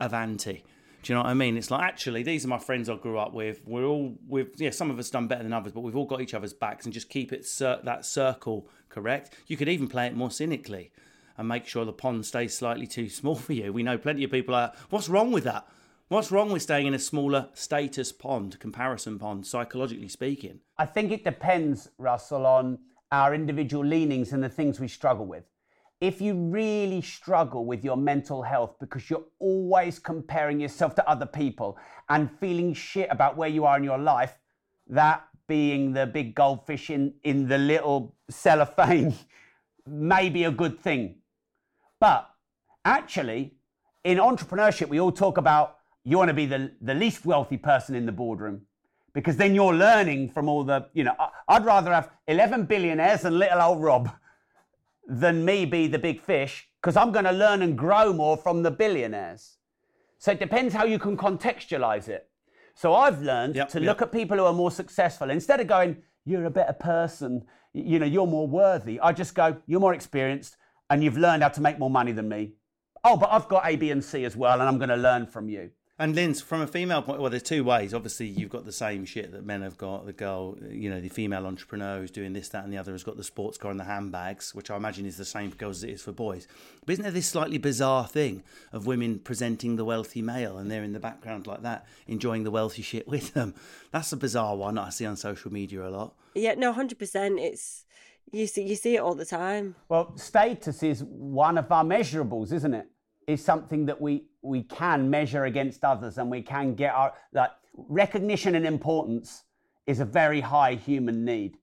Avanti. 0.00 0.64
Do 1.02 1.12
you 1.12 1.14
know 1.16 1.22
what 1.22 1.30
I 1.30 1.34
mean? 1.34 1.56
It's 1.56 1.70
like 1.70 1.82
actually 1.82 2.22
these 2.22 2.44
are 2.44 2.48
my 2.48 2.58
friends 2.58 2.88
I 2.88 2.96
grew 2.96 3.18
up 3.18 3.32
with. 3.32 3.60
We're 3.66 3.84
all 3.84 4.16
with 4.26 4.60
yeah, 4.60 4.70
some 4.70 4.90
of 4.90 4.98
us 4.98 5.10
done 5.10 5.28
better 5.28 5.42
than 5.42 5.52
others, 5.52 5.72
but 5.72 5.80
we've 5.80 5.96
all 5.96 6.06
got 6.06 6.20
each 6.20 6.34
other's 6.34 6.52
backs 6.52 6.84
and 6.84 6.92
just 6.92 7.08
keep 7.08 7.32
it 7.32 7.46
cir- 7.46 7.80
that 7.84 8.04
circle 8.04 8.68
correct. 8.88 9.34
You 9.46 9.56
could 9.56 9.68
even 9.68 9.88
play 9.88 10.06
it 10.06 10.16
more 10.16 10.30
cynically 10.30 10.90
and 11.36 11.46
make 11.46 11.66
sure 11.66 11.84
the 11.84 11.92
pond 11.92 12.26
stays 12.26 12.56
slightly 12.56 12.86
too 12.86 13.08
small 13.20 13.36
for 13.36 13.52
you. 13.52 13.72
We 13.72 13.82
know 13.82 13.96
plenty 13.96 14.24
of 14.24 14.30
people 14.30 14.54
are. 14.54 14.72
What's 14.90 15.08
wrong 15.08 15.30
with 15.30 15.44
that? 15.44 15.66
What's 16.08 16.32
wrong 16.32 16.50
with 16.50 16.62
staying 16.62 16.86
in 16.86 16.94
a 16.94 16.98
smaller 16.98 17.48
status 17.52 18.12
pond, 18.12 18.58
comparison 18.58 19.18
pond, 19.18 19.46
psychologically 19.46 20.08
speaking? 20.08 20.60
I 20.78 20.86
think 20.86 21.12
it 21.12 21.22
depends, 21.22 21.90
Russell, 21.98 22.46
on 22.46 22.78
our 23.12 23.34
individual 23.34 23.84
leanings 23.84 24.32
and 24.32 24.42
the 24.42 24.48
things 24.48 24.80
we 24.80 24.88
struggle 24.88 25.26
with. 25.26 25.44
If 26.00 26.20
you 26.20 26.34
really 26.34 27.02
struggle 27.02 27.64
with 27.64 27.84
your 27.84 27.96
mental 27.96 28.42
health 28.42 28.76
because 28.78 29.10
you're 29.10 29.24
always 29.40 29.98
comparing 29.98 30.60
yourself 30.60 30.94
to 30.96 31.08
other 31.08 31.26
people 31.26 31.76
and 32.08 32.30
feeling 32.38 32.72
shit 32.72 33.08
about 33.10 33.36
where 33.36 33.48
you 33.48 33.64
are 33.64 33.76
in 33.76 33.82
your 33.82 33.98
life, 33.98 34.38
that 34.86 35.24
being 35.48 35.92
the 35.94 36.06
big 36.06 36.34
goldfish 36.36 36.90
in, 36.90 37.14
in 37.24 37.48
the 37.48 37.58
little 37.58 38.14
cellophane 38.30 39.14
may 39.86 40.28
be 40.28 40.44
a 40.44 40.52
good 40.52 40.78
thing. 40.78 41.16
But 41.98 42.30
actually, 42.84 43.54
in 44.04 44.18
entrepreneurship, 44.18 44.88
we 44.88 45.00
all 45.00 45.10
talk 45.10 45.36
about 45.36 45.78
you 46.04 46.16
want 46.16 46.28
to 46.28 46.34
be 46.34 46.46
the, 46.46 46.70
the 46.80 46.94
least 46.94 47.26
wealthy 47.26 47.56
person 47.56 47.96
in 47.96 48.06
the 48.06 48.12
boardroom 48.12 48.62
because 49.14 49.36
then 49.36 49.54
you're 49.54 49.74
learning 49.74 50.30
from 50.30 50.48
all 50.48 50.62
the, 50.62 50.86
you 50.94 51.02
know, 51.02 51.14
I'd 51.48 51.64
rather 51.64 51.92
have 51.92 52.10
11 52.28 52.66
billionaires 52.66 53.22
than 53.22 53.38
little 53.38 53.60
old 53.60 53.82
Rob 53.82 54.10
than 55.08 55.44
me 55.44 55.64
be 55.64 55.88
the 55.88 55.98
big 55.98 56.20
fish 56.20 56.68
because 56.80 56.96
I'm 56.96 57.10
going 57.10 57.24
to 57.24 57.32
learn 57.32 57.62
and 57.62 57.76
grow 57.76 58.12
more 58.12 58.36
from 58.36 58.62
the 58.62 58.70
billionaires. 58.70 59.56
So 60.18 60.32
it 60.32 60.38
depends 60.38 60.74
how 60.74 60.84
you 60.84 60.98
can 60.98 61.16
contextualize 61.16 62.08
it. 62.08 62.28
So 62.74 62.94
I've 62.94 63.22
learned 63.22 63.56
Yep, 63.56 63.68
to 63.70 63.80
yep. 63.80 63.86
look 63.86 64.02
at 64.02 64.12
people 64.12 64.36
who 64.36 64.44
are 64.44 64.52
more 64.52 64.70
successful 64.70 65.30
instead 65.30 65.60
of 65.60 65.66
going, 65.66 65.96
you're 66.24 66.44
a 66.44 66.50
better 66.50 66.74
person, 66.74 67.42
you 67.72 67.98
know, 67.98 68.06
you're 68.06 68.26
more 68.26 68.46
worthy. 68.46 69.00
I 69.00 69.12
just 69.12 69.34
go, 69.34 69.56
you're 69.66 69.80
more 69.80 69.94
experienced 69.94 70.56
and 70.90 71.02
you've 71.02 71.16
learned 71.18 71.42
how 71.42 71.48
to 71.48 71.60
make 71.60 71.78
more 71.78 71.90
money 71.90 72.12
than 72.12 72.28
me. 72.28 72.52
Oh, 73.02 73.16
but 73.16 73.30
I've 73.32 73.48
got 73.48 73.66
A, 73.66 73.76
B, 73.76 73.90
and 73.90 74.02
C 74.04 74.24
as 74.24 74.36
well, 74.36 74.60
and 74.60 74.68
I'm 74.68 74.76
going 74.78 74.88
to 74.90 74.96
learn 74.96 75.26
from 75.26 75.48
you. 75.48 75.70
And 76.00 76.14
Linz, 76.14 76.40
from 76.40 76.60
a 76.60 76.66
female 76.68 77.02
point, 77.02 77.20
well, 77.20 77.28
there's 77.28 77.42
two 77.42 77.64
ways. 77.64 77.92
Obviously, 77.92 78.26
you've 78.26 78.50
got 78.50 78.64
the 78.64 78.70
same 78.70 79.04
shit 79.04 79.32
that 79.32 79.44
men 79.44 79.62
have 79.62 79.76
got. 79.76 80.06
The 80.06 80.12
girl, 80.12 80.56
you 80.70 80.88
know, 80.88 81.00
the 81.00 81.08
female 81.08 81.44
entrepreneur 81.44 81.98
who's 81.98 82.12
doing 82.12 82.32
this, 82.32 82.48
that, 82.50 82.62
and 82.62 82.72
the 82.72 82.78
other 82.78 82.92
has 82.92 83.02
got 83.02 83.16
the 83.16 83.24
sports 83.24 83.58
car 83.58 83.72
and 83.72 83.80
the 83.80 83.84
handbags, 83.84 84.54
which 84.54 84.70
I 84.70 84.76
imagine 84.76 85.06
is 85.06 85.16
the 85.16 85.24
same 85.24 85.50
for 85.50 85.56
girls 85.56 85.78
as 85.78 85.84
it 85.84 85.90
is 85.90 86.02
for 86.02 86.12
boys. 86.12 86.46
But 86.86 86.92
isn't 86.92 87.02
there 87.02 87.10
this 87.10 87.26
slightly 87.26 87.58
bizarre 87.58 88.06
thing 88.06 88.44
of 88.72 88.86
women 88.86 89.18
presenting 89.18 89.74
the 89.74 89.84
wealthy 89.84 90.22
male 90.22 90.56
and 90.56 90.70
they're 90.70 90.84
in 90.84 90.92
the 90.92 91.00
background 91.00 91.48
like 91.48 91.62
that, 91.62 91.84
enjoying 92.06 92.44
the 92.44 92.52
wealthy 92.52 92.82
shit 92.82 93.08
with 93.08 93.34
them? 93.34 93.54
That's 93.90 94.12
a 94.12 94.16
bizarre 94.16 94.56
one 94.56 94.78
I 94.78 94.90
see 94.90 95.04
on 95.04 95.16
social 95.16 95.52
media 95.52 95.84
a 95.84 95.90
lot. 95.90 96.14
Yeah, 96.36 96.54
no, 96.54 96.72
hundred 96.72 97.00
percent. 97.00 97.40
It's 97.40 97.86
you 98.30 98.46
see 98.46 98.62
you 98.62 98.76
see 98.76 98.94
it 98.94 99.00
all 99.00 99.16
the 99.16 99.24
time. 99.24 99.74
Well, 99.88 100.16
status 100.16 100.84
is 100.84 101.02
one 101.02 101.58
of 101.58 101.72
our 101.72 101.82
measurables, 101.82 102.52
isn't 102.52 102.74
it? 102.74 102.86
Is 103.26 103.44
something 103.44 103.86
that 103.86 104.00
we 104.00 104.27
we 104.42 104.62
can 104.62 105.10
measure 105.10 105.44
against 105.44 105.84
others, 105.84 106.18
and 106.18 106.30
we 106.30 106.42
can 106.42 106.74
get 106.74 106.94
our 106.94 107.12
like 107.32 107.50
recognition 107.76 108.54
and 108.54 108.66
importance 108.66 109.44
is 109.86 110.00
a 110.00 110.04
very 110.04 110.40
high 110.40 110.74
human 110.74 111.24
need. 111.24 111.56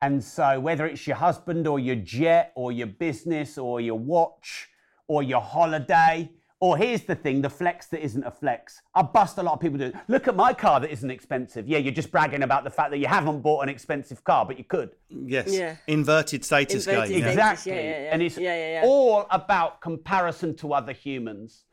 And 0.00 0.22
so, 0.22 0.60
whether 0.60 0.86
it's 0.86 1.06
your 1.06 1.16
husband 1.16 1.66
or 1.66 1.78
your 1.80 1.96
jet 1.96 2.52
or 2.54 2.70
your 2.72 2.86
business 2.86 3.58
or 3.58 3.80
your 3.80 3.98
watch 3.98 4.68
or 5.08 5.22
your 5.22 5.40
holiday, 5.40 6.30
or 6.60 6.76
here's 6.76 7.02
the 7.02 7.14
thing 7.14 7.40
the 7.42 7.50
flex 7.50 7.86
that 7.86 8.02
isn't 8.02 8.24
a 8.24 8.30
flex. 8.30 8.80
I 8.94 9.02
bust 9.02 9.38
a 9.38 9.42
lot 9.42 9.54
of 9.54 9.60
people 9.60 9.78
do. 9.78 9.92
Look 10.08 10.28
at 10.28 10.36
my 10.36 10.52
car 10.52 10.80
that 10.80 10.90
isn't 10.90 11.10
expensive. 11.10 11.68
Yeah, 11.68 11.78
you're 11.78 11.92
just 11.94 12.10
bragging 12.10 12.42
about 12.42 12.64
the 12.64 12.70
fact 12.70 12.90
that 12.90 12.98
you 12.98 13.06
haven't 13.06 13.40
bought 13.42 13.62
an 13.62 13.68
expensive 13.68 14.22
car, 14.24 14.44
but 14.44 14.58
you 14.58 14.64
could. 14.64 14.90
Yes. 15.08 15.52
Yeah. 15.52 15.76
Inverted 15.86 16.44
status 16.44 16.86
Inverted 16.86 17.10
game. 17.10 17.20
status. 17.22 17.32
Exactly. 17.32 17.72
yeah, 17.72 17.80
yeah, 17.80 18.02
yeah. 18.02 18.12
And 18.12 18.22
it's 18.22 18.36
Yeah, 18.38 18.56
yeah, 18.56 18.72
yeah. 18.82 18.86
all 18.88 19.26
about 19.30 19.80
comparison 19.80 20.54
to 20.56 20.72
other 20.74 20.92
humans. 20.92 21.64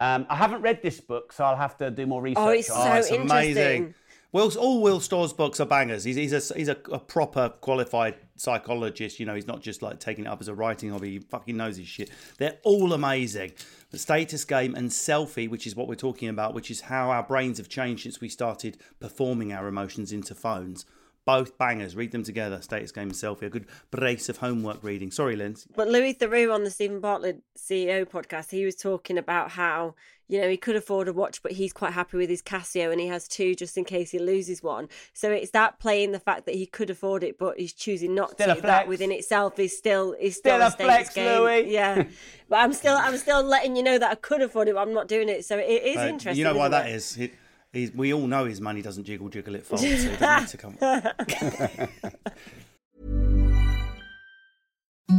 Um, 0.00 0.26
I 0.30 0.36
haven't 0.36 0.62
read 0.62 0.82
this 0.82 1.00
book, 1.00 1.32
so 1.32 1.44
I'll 1.44 1.56
have 1.56 1.76
to 1.78 1.90
do 1.90 2.06
more 2.06 2.22
research. 2.22 2.42
Oh, 2.42 2.48
it's 2.48 2.70
on 2.70 2.76
so 2.76 2.82
it. 2.82 2.90
Oh, 2.90 2.96
it's 2.96 3.10
interesting. 3.10 3.30
amazing. 3.30 3.94
Will's, 4.32 4.56
all 4.56 4.80
Will 4.80 5.00
Storr's 5.00 5.32
books 5.32 5.58
are 5.58 5.66
bangers. 5.66 6.04
He's, 6.04 6.14
he's, 6.14 6.32
a, 6.50 6.54
he's 6.54 6.68
a, 6.68 6.76
a 6.92 7.00
proper 7.00 7.48
qualified 7.60 8.14
psychologist. 8.36 9.18
You 9.18 9.26
know, 9.26 9.34
he's 9.34 9.48
not 9.48 9.60
just 9.60 9.82
like 9.82 9.98
taking 9.98 10.24
it 10.24 10.28
up 10.28 10.40
as 10.40 10.46
a 10.46 10.54
writing 10.54 10.90
hobby. 10.90 11.10
He 11.10 11.18
fucking 11.18 11.56
knows 11.56 11.76
his 11.76 11.88
shit. 11.88 12.10
They're 12.38 12.58
all 12.62 12.92
amazing. 12.92 13.52
The 13.90 13.98
status 13.98 14.44
game 14.44 14.76
and 14.76 14.88
selfie, 14.90 15.50
which 15.50 15.66
is 15.66 15.74
what 15.74 15.88
we're 15.88 15.96
talking 15.96 16.28
about, 16.28 16.54
which 16.54 16.70
is 16.70 16.82
how 16.82 17.10
our 17.10 17.24
brains 17.24 17.58
have 17.58 17.68
changed 17.68 18.04
since 18.04 18.20
we 18.20 18.28
started 18.28 18.78
performing 19.00 19.52
our 19.52 19.66
emotions 19.66 20.12
into 20.12 20.34
phones. 20.36 20.86
Both 21.26 21.58
bangers. 21.58 21.94
Read 21.94 22.12
them 22.12 22.24
together. 22.24 22.60
Status 22.62 22.92
game 22.92 23.04
and 23.04 23.12
selfie. 23.12 23.42
A 23.42 23.50
good 23.50 23.66
brace 23.90 24.28
of 24.28 24.38
homework 24.38 24.82
reading. 24.82 25.10
Sorry, 25.10 25.36
Linz. 25.36 25.66
But 25.76 25.88
Louis 25.88 26.14
Theroux 26.14 26.52
on 26.52 26.64
the 26.64 26.70
Steven 26.70 26.98
Bartlett 27.00 27.42
CEO 27.56 28.04
podcast, 28.06 28.50
he 28.50 28.64
was 28.64 28.74
talking 28.74 29.18
about 29.18 29.50
how, 29.50 29.94
you 30.28 30.40
know, 30.40 30.48
he 30.48 30.56
could 30.56 30.76
afford 30.76 31.08
a 31.08 31.12
watch, 31.12 31.42
but 31.42 31.52
he's 31.52 31.72
quite 31.74 31.92
happy 31.92 32.16
with 32.16 32.30
his 32.30 32.40
Casio 32.42 32.90
and 32.90 32.98
he 33.00 33.06
has 33.08 33.28
two 33.28 33.54
just 33.54 33.76
in 33.76 33.84
case 33.84 34.10
he 34.10 34.18
loses 34.18 34.62
one. 34.62 34.88
So 35.12 35.30
it's 35.30 35.50
that 35.50 35.78
playing 35.78 36.12
the 36.12 36.20
fact 36.20 36.46
that 36.46 36.54
he 36.54 36.64
could 36.66 36.88
afford 36.88 37.22
it, 37.22 37.38
but 37.38 37.60
he's 37.60 37.74
choosing 37.74 38.14
not 38.14 38.30
Still 38.32 38.56
to. 38.56 38.62
That 38.62 38.88
within 38.88 39.12
itself 39.12 39.58
is 39.58 39.76
still 39.76 40.16
is 40.18 40.36
still, 40.36 40.56
Still 40.56 40.66
a 40.68 40.70
status 40.70 40.86
flex, 40.86 41.14
game. 41.14 41.26
Louis. 41.42 41.70
Yeah. 41.70 42.04
but 42.48 42.56
I'm 42.60 42.72
still 42.72 42.96
I'm 42.96 43.16
still 43.18 43.42
letting 43.42 43.76
you 43.76 43.82
know 43.82 43.98
that 43.98 44.10
I 44.10 44.14
could 44.14 44.40
afford 44.40 44.68
it, 44.68 44.74
but 44.74 44.80
I'm 44.80 44.94
not 44.94 45.06
doing 45.06 45.28
it. 45.28 45.44
So 45.44 45.58
it 45.58 45.64
is 45.82 45.96
Uh, 45.98 46.06
interesting. 46.06 46.38
You 46.38 46.44
know 46.44 46.54
why 46.54 46.62
isn't 46.66 46.70
that 46.72 46.86
it? 46.88 46.94
is? 46.94 47.14
He, 47.14 47.30
he's, 47.72 47.92
we 47.92 48.12
all 48.12 48.26
know 48.26 48.44
his 48.44 48.60
money 48.60 48.82
doesn't 48.82 49.04
jiggle 49.04 49.28
jiggle 49.28 49.54
it 49.54 49.64
folds, 49.66 49.82
so 49.82 49.88
he 49.88 50.16
doesn't 50.16 50.40
need 50.40 50.48
to 50.48 50.56
come. 50.56 50.76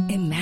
Imagine 0.08 0.41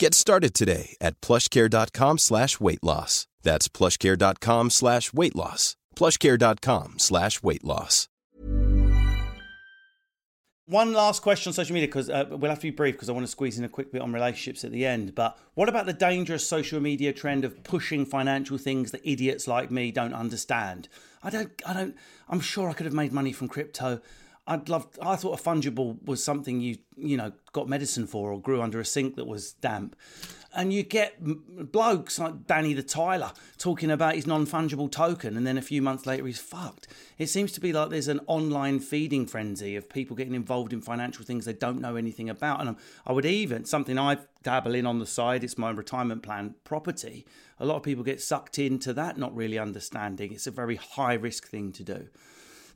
Get 0.00 0.14
started 0.14 0.54
today 0.54 0.96
at 0.98 1.20
plushcare.com 1.20 2.16
slash 2.16 2.58
weight 2.58 2.82
loss. 2.82 3.26
That's 3.42 3.68
plushcare.com 3.68 4.70
slash 4.70 5.12
weight 5.12 5.36
loss. 5.36 5.76
Plushcare.com 5.94 6.94
slash 6.98 7.42
weight 7.42 7.62
loss. 7.62 8.08
One 10.64 10.94
last 10.94 11.20
question 11.20 11.50
on 11.50 11.54
social 11.54 11.74
media 11.74 11.88
because 11.88 12.08
uh, 12.08 12.24
we'll 12.30 12.48
have 12.48 12.60
to 12.60 12.68
be 12.68 12.70
brief 12.70 12.94
because 12.94 13.10
I 13.10 13.12
want 13.12 13.26
to 13.26 13.30
squeeze 13.30 13.58
in 13.58 13.64
a 13.64 13.68
quick 13.68 13.92
bit 13.92 14.00
on 14.00 14.10
relationships 14.12 14.64
at 14.64 14.72
the 14.72 14.86
end. 14.86 15.14
But 15.14 15.36
what 15.52 15.68
about 15.68 15.84
the 15.84 15.92
dangerous 15.92 16.48
social 16.48 16.80
media 16.80 17.12
trend 17.12 17.44
of 17.44 17.62
pushing 17.62 18.06
financial 18.06 18.56
things 18.56 18.92
that 18.92 19.02
idiots 19.04 19.46
like 19.46 19.70
me 19.70 19.92
don't 19.92 20.14
understand? 20.14 20.88
I 21.22 21.28
don't, 21.28 21.50
I 21.66 21.74
don't, 21.74 21.96
I'm 22.26 22.40
sure 22.40 22.70
I 22.70 22.72
could 22.72 22.86
have 22.86 22.94
made 22.94 23.12
money 23.12 23.32
from 23.32 23.48
crypto. 23.48 24.00
I'd 24.50 24.68
love. 24.68 24.88
I 25.00 25.14
thought 25.14 25.38
a 25.38 25.42
fungible 25.42 26.04
was 26.04 26.24
something 26.24 26.60
you 26.60 26.78
you 26.96 27.16
know 27.16 27.30
got 27.52 27.68
medicine 27.68 28.08
for 28.08 28.32
or 28.32 28.40
grew 28.40 28.60
under 28.60 28.80
a 28.80 28.84
sink 28.84 29.14
that 29.14 29.28
was 29.28 29.52
damp, 29.52 29.94
and 30.52 30.72
you 30.72 30.82
get 30.82 31.14
blokes 31.70 32.18
like 32.18 32.48
Danny 32.48 32.74
the 32.74 32.82
Tyler 32.82 33.30
talking 33.58 33.92
about 33.92 34.16
his 34.16 34.26
non 34.26 34.46
fungible 34.46 34.90
token, 34.90 35.36
and 35.36 35.46
then 35.46 35.56
a 35.56 35.62
few 35.62 35.80
months 35.80 36.04
later 36.04 36.26
he's 36.26 36.40
fucked. 36.40 36.88
It 37.16 37.28
seems 37.28 37.52
to 37.52 37.60
be 37.60 37.72
like 37.72 37.90
there's 37.90 38.08
an 38.08 38.22
online 38.26 38.80
feeding 38.80 39.24
frenzy 39.24 39.76
of 39.76 39.88
people 39.88 40.16
getting 40.16 40.34
involved 40.34 40.72
in 40.72 40.82
financial 40.82 41.24
things 41.24 41.44
they 41.44 41.52
don't 41.52 41.80
know 41.80 41.94
anything 41.94 42.28
about, 42.28 42.60
and 42.60 42.74
I 43.06 43.12
would 43.12 43.26
even 43.26 43.66
something 43.66 44.00
I 44.00 44.18
dabble 44.42 44.74
in 44.74 44.84
on 44.84 44.98
the 44.98 45.06
side. 45.06 45.44
It's 45.44 45.58
my 45.58 45.70
retirement 45.70 46.24
plan 46.24 46.56
property. 46.64 47.24
A 47.60 47.64
lot 47.64 47.76
of 47.76 47.84
people 47.84 48.02
get 48.02 48.20
sucked 48.20 48.58
into 48.58 48.92
that, 48.94 49.16
not 49.16 49.32
really 49.36 49.60
understanding. 49.60 50.32
It's 50.32 50.48
a 50.48 50.50
very 50.50 50.74
high 50.74 51.14
risk 51.14 51.46
thing 51.46 51.70
to 51.70 51.84
do. 51.84 52.08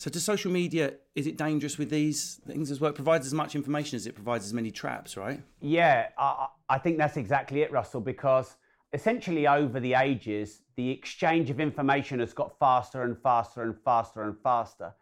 So, 0.04 0.10
to 0.10 0.20
social 0.20 0.52
media, 0.52 0.96
is 1.14 1.26
it 1.26 1.38
dangerous 1.38 1.78
with 1.78 1.88
these 1.88 2.38
things 2.46 2.70
as 2.70 2.78
well? 2.78 2.90
It 2.90 2.94
provides 2.94 3.26
as 3.26 3.32
much 3.32 3.54
information 3.54 3.96
as 3.96 4.06
it 4.06 4.14
provides 4.14 4.44
as 4.44 4.52
many 4.52 4.70
traps, 4.70 5.16
right? 5.16 5.42
Yeah, 5.62 6.08
I, 6.18 6.48
I 6.68 6.76
think 6.76 6.98
that's 6.98 7.16
exactly 7.16 7.62
it, 7.62 7.72
Russell, 7.72 8.02
because 8.02 8.56
essentially 8.92 9.46
over 9.46 9.80
the 9.80 9.94
ages, 9.94 10.60
the 10.76 10.90
exchange 10.90 11.48
of 11.48 11.58
information 11.58 12.20
has 12.20 12.34
got 12.34 12.58
faster 12.58 13.02
and 13.02 13.16
faster 13.16 13.62
and 13.62 13.74
faster 13.82 14.24
and 14.24 14.36
faster. 14.42 14.92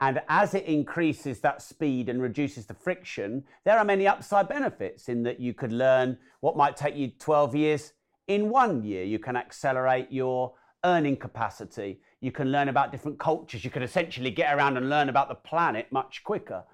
And 0.00 0.22
as 0.28 0.54
it 0.54 0.64
increases 0.64 1.38
that 1.42 1.62
speed 1.62 2.08
and 2.08 2.20
reduces 2.20 2.66
the 2.66 2.74
friction, 2.74 3.44
there 3.64 3.78
are 3.78 3.84
many 3.84 4.08
upside 4.08 4.48
benefits 4.48 5.08
in 5.08 5.22
that 5.22 5.38
you 5.38 5.54
could 5.54 5.70
learn 5.70 6.18
what 6.40 6.56
might 6.56 6.76
take 6.76 6.96
you 6.96 7.12
12 7.20 7.54
years 7.54 7.92
in 8.26 8.50
one 8.50 8.82
year. 8.82 9.04
You 9.04 9.20
can 9.20 9.36
accelerate 9.36 10.10
your 10.10 10.54
earning 10.84 11.16
capacity. 11.16 12.00
You 12.20 12.32
can 12.32 12.50
learn 12.50 12.68
about 12.68 12.90
different 12.90 13.18
cultures. 13.18 13.64
You 13.64 13.70
can 13.70 13.82
essentially 13.82 14.30
get 14.30 14.54
around 14.54 14.76
and 14.76 14.90
learn 14.90 15.08
about 15.08 15.28
the 15.28 15.34
planet 15.34 15.86
much 15.90 16.24
quicker. 16.24 16.64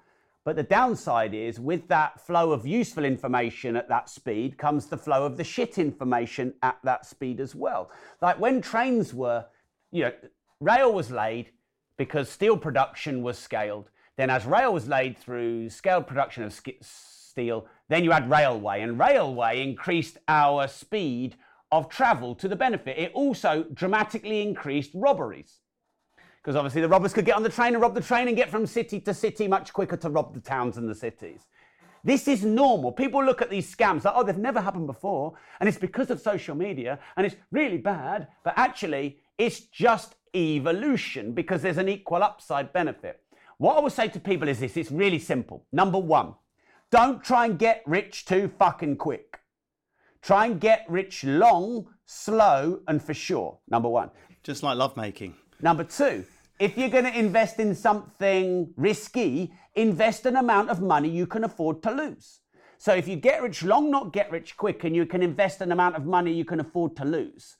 But 0.43 0.55
the 0.55 0.63
downside 0.63 1.33
is, 1.33 1.59
with 1.59 1.87
that 1.87 2.21
flow 2.21 2.51
of 2.51 2.67
useful 2.67 3.03
information 3.03 3.75
at 3.75 3.89
that 3.89 4.09
speed 4.09 4.57
comes 4.57 4.85
the 4.85 4.97
flow 4.97 5.25
of 5.25 5.37
the 5.37 5.43
shit 5.43 5.77
information 5.77 6.53
at 6.61 6.77
that 6.83 7.05
speed 7.05 7.39
as 7.39 7.55
well. 7.55 7.89
Like 8.21 8.39
when 8.39 8.61
trains 8.61 9.13
were, 9.13 9.45
you 9.91 10.03
know, 10.03 10.11
rail 10.59 10.93
was 10.93 11.09
laid 11.09 11.51
because 11.97 12.29
steel 12.29 12.57
production 12.57 13.23
was 13.23 13.37
scaled. 13.39 13.89
Then, 14.17 14.29
as 14.29 14.45
rail 14.45 14.73
was 14.73 14.87
laid 14.87 15.17
through 15.17 15.69
scaled 15.69 16.07
production 16.07 16.43
of 16.43 16.53
steel, 16.81 17.65
then 17.89 18.03
you 18.03 18.11
had 18.11 18.29
railway, 18.29 18.81
and 18.81 18.97
railway 18.97 19.61
increased 19.61 20.17
our 20.27 20.67
speed 20.67 21.35
of 21.71 21.89
travel 21.89 22.35
to 22.35 22.47
the 22.47 22.55
benefit. 22.55 22.97
It 22.97 23.11
also 23.13 23.65
dramatically 23.73 24.41
increased 24.41 24.91
robberies. 24.93 25.59
Because 26.41 26.55
obviously 26.55 26.81
the 26.81 26.89
robbers 26.89 27.13
could 27.13 27.25
get 27.25 27.35
on 27.35 27.43
the 27.43 27.49
train 27.49 27.73
and 27.73 27.81
rob 27.81 27.95
the 27.95 28.01
train 28.01 28.27
and 28.27 28.37
get 28.37 28.49
from 28.49 28.67
city 28.67 28.99
to 29.01 29.13
city 29.13 29.47
much 29.47 29.73
quicker 29.73 29.97
to 29.97 30.09
rob 30.09 30.33
the 30.33 30.39
towns 30.39 30.77
and 30.77 30.87
the 30.87 30.93
cities. 30.93 31.47
This 32.03 32.27
is 32.27 32.45
normal. 32.45 32.91
People 32.91 33.23
look 33.25 33.41
at 33.41 33.49
these 33.49 33.75
scams 33.75 34.03
like, 34.03 34.13
oh, 34.15 34.21
they've 34.21 34.37
never 34.37 34.61
happened 34.61 34.85
before. 34.85 35.33
And 35.59 35.67
it's 35.67 35.79
because 35.79 36.11
of 36.11 36.21
social 36.21 36.55
media 36.55 36.99
and 37.17 37.25
it's 37.25 37.35
really 37.51 37.79
bad. 37.79 38.27
But 38.43 38.53
actually, 38.57 39.21
it's 39.39 39.61
just 39.61 40.15
evolution 40.35 41.31
because 41.33 41.63
there's 41.63 41.79
an 41.79 41.89
equal 41.89 42.21
upside 42.21 42.71
benefit. 42.71 43.21
What 43.57 43.77
I 43.77 43.79
will 43.79 43.89
say 43.89 44.07
to 44.09 44.19
people 44.19 44.47
is 44.47 44.59
this 44.59 44.77
it's 44.77 44.91
really 44.91 45.17
simple. 45.17 45.65
Number 45.71 45.97
one, 45.97 46.35
don't 46.91 47.23
try 47.23 47.45
and 47.45 47.57
get 47.57 47.81
rich 47.87 48.25
too 48.25 48.51
fucking 48.59 48.97
quick. 48.97 49.39
Try 50.25 50.47
and 50.47 50.59
get 50.59 50.87
rich 50.89 51.23
long, 51.23 51.85
slow, 52.07 52.79
and 52.87 52.99
for 52.99 53.13
sure. 53.13 53.59
Number 53.69 53.87
one. 53.87 54.09
Just 54.41 54.63
like 54.63 54.75
lovemaking. 54.75 55.35
Number 55.61 55.83
two, 55.83 56.25
if 56.57 56.75
you're 56.75 56.89
going 56.89 57.03
to 57.03 57.15
invest 57.15 57.59
in 57.59 57.75
something 57.75 58.73
risky, 58.75 59.53
invest 59.75 60.25
an 60.25 60.35
amount 60.35 60.71
of 60.71 60.81
money 60.81 61.09
you 61.09 61.27
can 61.27 61.43
afford 61.43 61.83
to 61.83 61.91
lose. 61.91 62.39
So 62.79 62.95
if 62.95 63.07
you 63.07 63.17
get 63.17 63.43
rich 63.43 63.61
long, 63.61 63.91
not 63.91 64.13
get 64.13 64.31
rich 64.31 64.57
quick, 64.57 64.83
and 64.83 64.95
you 64.95 65.05
can 65.05 65.21
invest 65.21 65.61
an 65.61 65.71
amount 65.71 65.95
of 65.95 66.07
money 66.07 66.33
you 66.33 66.43
can 66.43 66.59
afford 66.59 66.95
to 66.95 67.05
lose, 67.05 67.57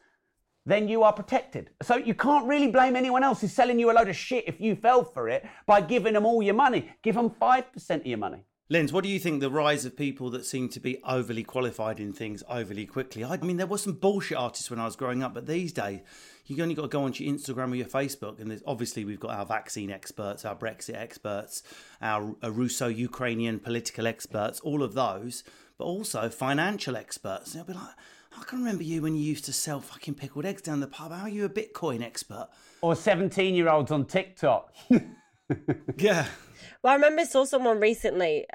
then 0.66 0.88
you 0.88 1.04
are 1.04 1.14
protected. 1.14 1.70
So 1.84 1.98
you 1.98 2.16
can't 2.16 2.48
really 2.48 2.72
blame 2.72 2.96
anyone 2.96 3.24
else 3.24 3.42
who's 3.42 3.54
selling 3.54 3.78
you 3.78 3.92
a 3.92 3.94
load 3.94 4.10
of 4.10 4.16
shit 4.16 4.44
if 4.48 4.60
you 4.60 4.76
fell 4.76 5.04
for 5.04 5.30
it 5.30 5.46
by 5.68 5.82
giving 5.82 6.14
them 6.14 6.26
all 6.26 6.42
your 6.42 6.56
money. 6.56 6.90
Give 7.04 7.14
them 7.14 7.30
5% 7.30 7.90
of 7.92 8.08
your 8.08 8.18
money. 8.18 8.44
Linz, 8.68 8.92
what 8.92 9.04
do 9.04 9.12
you 9.12 9.20
think 9.20 9.42
the 9.42 9.52
rise 9.52 9.86
of 9.86 9.96
people 9.96 10.32
that 10.32 10.44
seem 10.44 10.70
to 10.70 10.80
be 10.80 11.00
overly 11.08 11.44
qualified 11.44 12.00
in 12.00 12.12
things 12.12 12.44
overly 12.50 12.88
quickly? 12.88 13.24
I 13.24 13.38
mean, 13.38 13.58
there 13.58 13.68
were 13.68 13.78
some 13.78 13.94
bullshit 13.94 14.40
artists 14.40 14.72
when 14.72 14.80
I 14.80 14.86
was 14.86 14.96
growing 14.96 15.22
up, 15.22 15.36
but 15.36 15.46
these 15.46 15.72
days, 15.72 16.00
you 16.48 16.64
only 16.64 16.74
got 16.74 16.82
to 16.82 16.88
go 16.88 17.04
onto 17.04 17.24
your 17.24 17.36
Instagram 17.36 17.74
or 17.74 17.76
your 17.76 17.86
Facebook, 17.86 18.40
and 18.40 18.50
there's 18.50 18.64
obviously 18.66 19.06
we've 19.06 19.20
got 19.20 19.38
our 19.38 19.46
vaccine 19.46 19.92
experts, 19.92 20.46
our 20.46 20.56
Brexit 20.56 20.96
experts, 20.96 21.62
our 22.02 22.36
uh, 22.44 22.52
Russo-Ukrainian 22.52 23.60
political 23.60 24.08
experts, 24.08 24.60
all 24.62 24.82
of 24.82 24.96
those, 24.96 25.44
but 25.78 25.86
also 25.86 26.28
financial 26.30 26.98
experts. 26.98 27.54
And 27.54 27.60
they'll 27.60 27.72
be 27.72 27.80
like, 27.80 27.94
I 28.36 28.44
can 28.46 28.58
remember 28.60 28.82
you 28.82 29.04
when 29.04 29.16
you 29.16 29.22
used 29.22 29.46
to 29.46 29.54
sell 29.54 29.80
fucking 29.80 30.16
pickled 30.16 30.46
eggs 30.46 30.64
down 30.64 30.80
the 30.80 30.88
pub. 30.88 31.12
How 31.12 31.26
are 31.26 31.30
you 31.30 31.46
a 31.46 31.50
Bitcoin 31.50 32.02
expert? 32.02 32.50
Or 32.82 32.96
17-year-olds 32.96 33.92
on 33.92 34.06
TikTok. 34.06 34.74
yeah. 35.98 36.26
Well, 36.82 36.92
I 36.92 36.96
remember 36.96 37.26
saw 37.26 37.46
someone 37.46 37.80
recently 37.80 38.46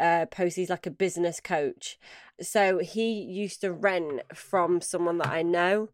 uh, 0.00 0.26
post. 0.26 0.56
He's 0.56 0.70
like 0.70 0.86
a 0.86 0.90
business 0.90 1.40
coach, 1.40 1.98
so 2.40 2.78
he 2.78 3.10
used 3.10 3.60
to 3.62 3.72
rent 3.72 4.22
from 4.34 4.80
someone 4.80 5.18
that 5.18 5.28
I 5.28 5.42
know, 5.42 5.90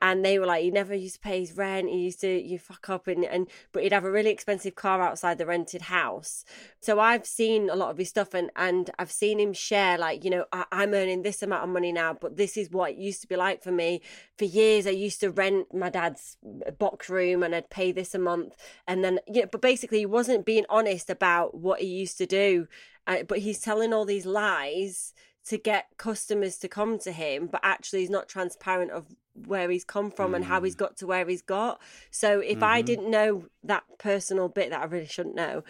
and 0.00 0.24
they 0.24 0.38
were 0.38 0.46
like, 0.46 0.62
he 0.62 0.70
never 0.70 0.94
used 0.94 1.16
to 1.16 1.20
pay 1.20 1.40
his 1.40 1.56
rent. 1.56 1.88
He 1.88 1.98
used 1.98 2.20
to 2.20 2.28
you 2.28 2.58
fuck 2.58 2.88
up 2.88 3.06
and 3.06 3.24
and 3.24 3.48
but 3.72 3.82
he'd 3.82 3.92
have 3.92 4.04
a 4.04 4.10
really 4.10 4.30
expensive 4.30 4.74
car 4.74 5.02
outside 5.02 5.38
the 5.38 5.46
rented 5.46 5.82
house. 5.82 6.44
So 6.80 7.00
I've 7.00 7.26
seen 7.26 7.70
a 7.70 7.76
lot 7.76 7.90
of 7.90 7.98
his 7.98 8.08
stuff 8.08 8.34
and 8.34 8.50
and 8.56 8.90
I've 8.98 9.12
seen 9.12 9.40
him 9.40 9.52
share 9.52 9.98
like 9.98 10.24
you 10.24 10.30
know 10.30 10.44
I, 10.52 10.64
I'm 10.72 10.94
earning 10.94 11.22
this 11.22 11.42
amount 11.42 11.64
of 11.64 11.70
money 11.70 11.92
now, 11.92 12.14
but 12.14 12.36
this 12.36 12.56
is 12.56 12.70
what 12.70 12.92
it 12.92 12.98
used 12.98 13.20
to 13.22 13.28
be 13.28 13.36
like 13.36 13.62
for 13.62 13.72
me. 13.72 14.00
For 14.36 14.44
years, 14.44 14.86
I 14.86 14.90
used 14.90 15.20
to 15.20 15.30
rent 15.30 15.74
my 15.74 15.90
dad's 15.90 16.36
box 16.78 17.08
room 17.08 17.42
and 17.42 17.54
I'd 17.54 17.70
pay 17.70 17.92
this 17.92 18.14
a 18.14 18.18
month, 18.18 18.56
and 18.86 19.04
then 19.04 19.20
you 19.26 19.42
know, 19.42 19.48
But 19.50 19.62
basically, 19.62 19.98
he 19.98 20.06
wasn't 20.06 20.44
being 20.44 20.64
honest 20.68 21.10
about 21.10 21.54
what 21.56 21.80
he 21.80 21.86
used 21.86 22.18
to 22.18 22.26
do. 22.26 22.68
Uh, 23.06 23.22
but 23.22 23.38
he's 23.38 23.60
telling 23.60 23.94
all 23.94 24.04
these 24.04 24.26
lies 24.26 25.14
to 25.48 25.58
get 25.58 25.86
customers 25.96 26.58
to 26.58 26.68
come 26.68 26.98
to 27.00 27.12
him, 27.12 27.46
but 27.46 27.60
actually 27.62 28.00
he's 28.00 28.10
not 28.10 28.28
transparent 28.28 28.90
of 28.90 29.06
where 29.46 29.70
he's 29.70 29.84
come 29.84 30.10
from 30.10 30.32
mm. 30.32 30.36
and 30.36 30.44
how 30.44 30.60
he's 30.62 30.74
got 30.74 30.96
to 30.98 31.06
where 31.06 31.26
he's 31.26 31.42
got. 31.42 31.80
So 32.10 32.40
if 32.40 32.56
mm-hmm. 32.56 32.64
I 32.64 32.82
didn't 32.82 33.10
know 33.10 33.46
that 33.64 33.84
personal 33.98 34.48
bit 34.48 34.70
that 34.70 34.80
I 34.80 34.84
really 34.84 35.06
shouldn't 35.06 35.36
know, 35.36 35.64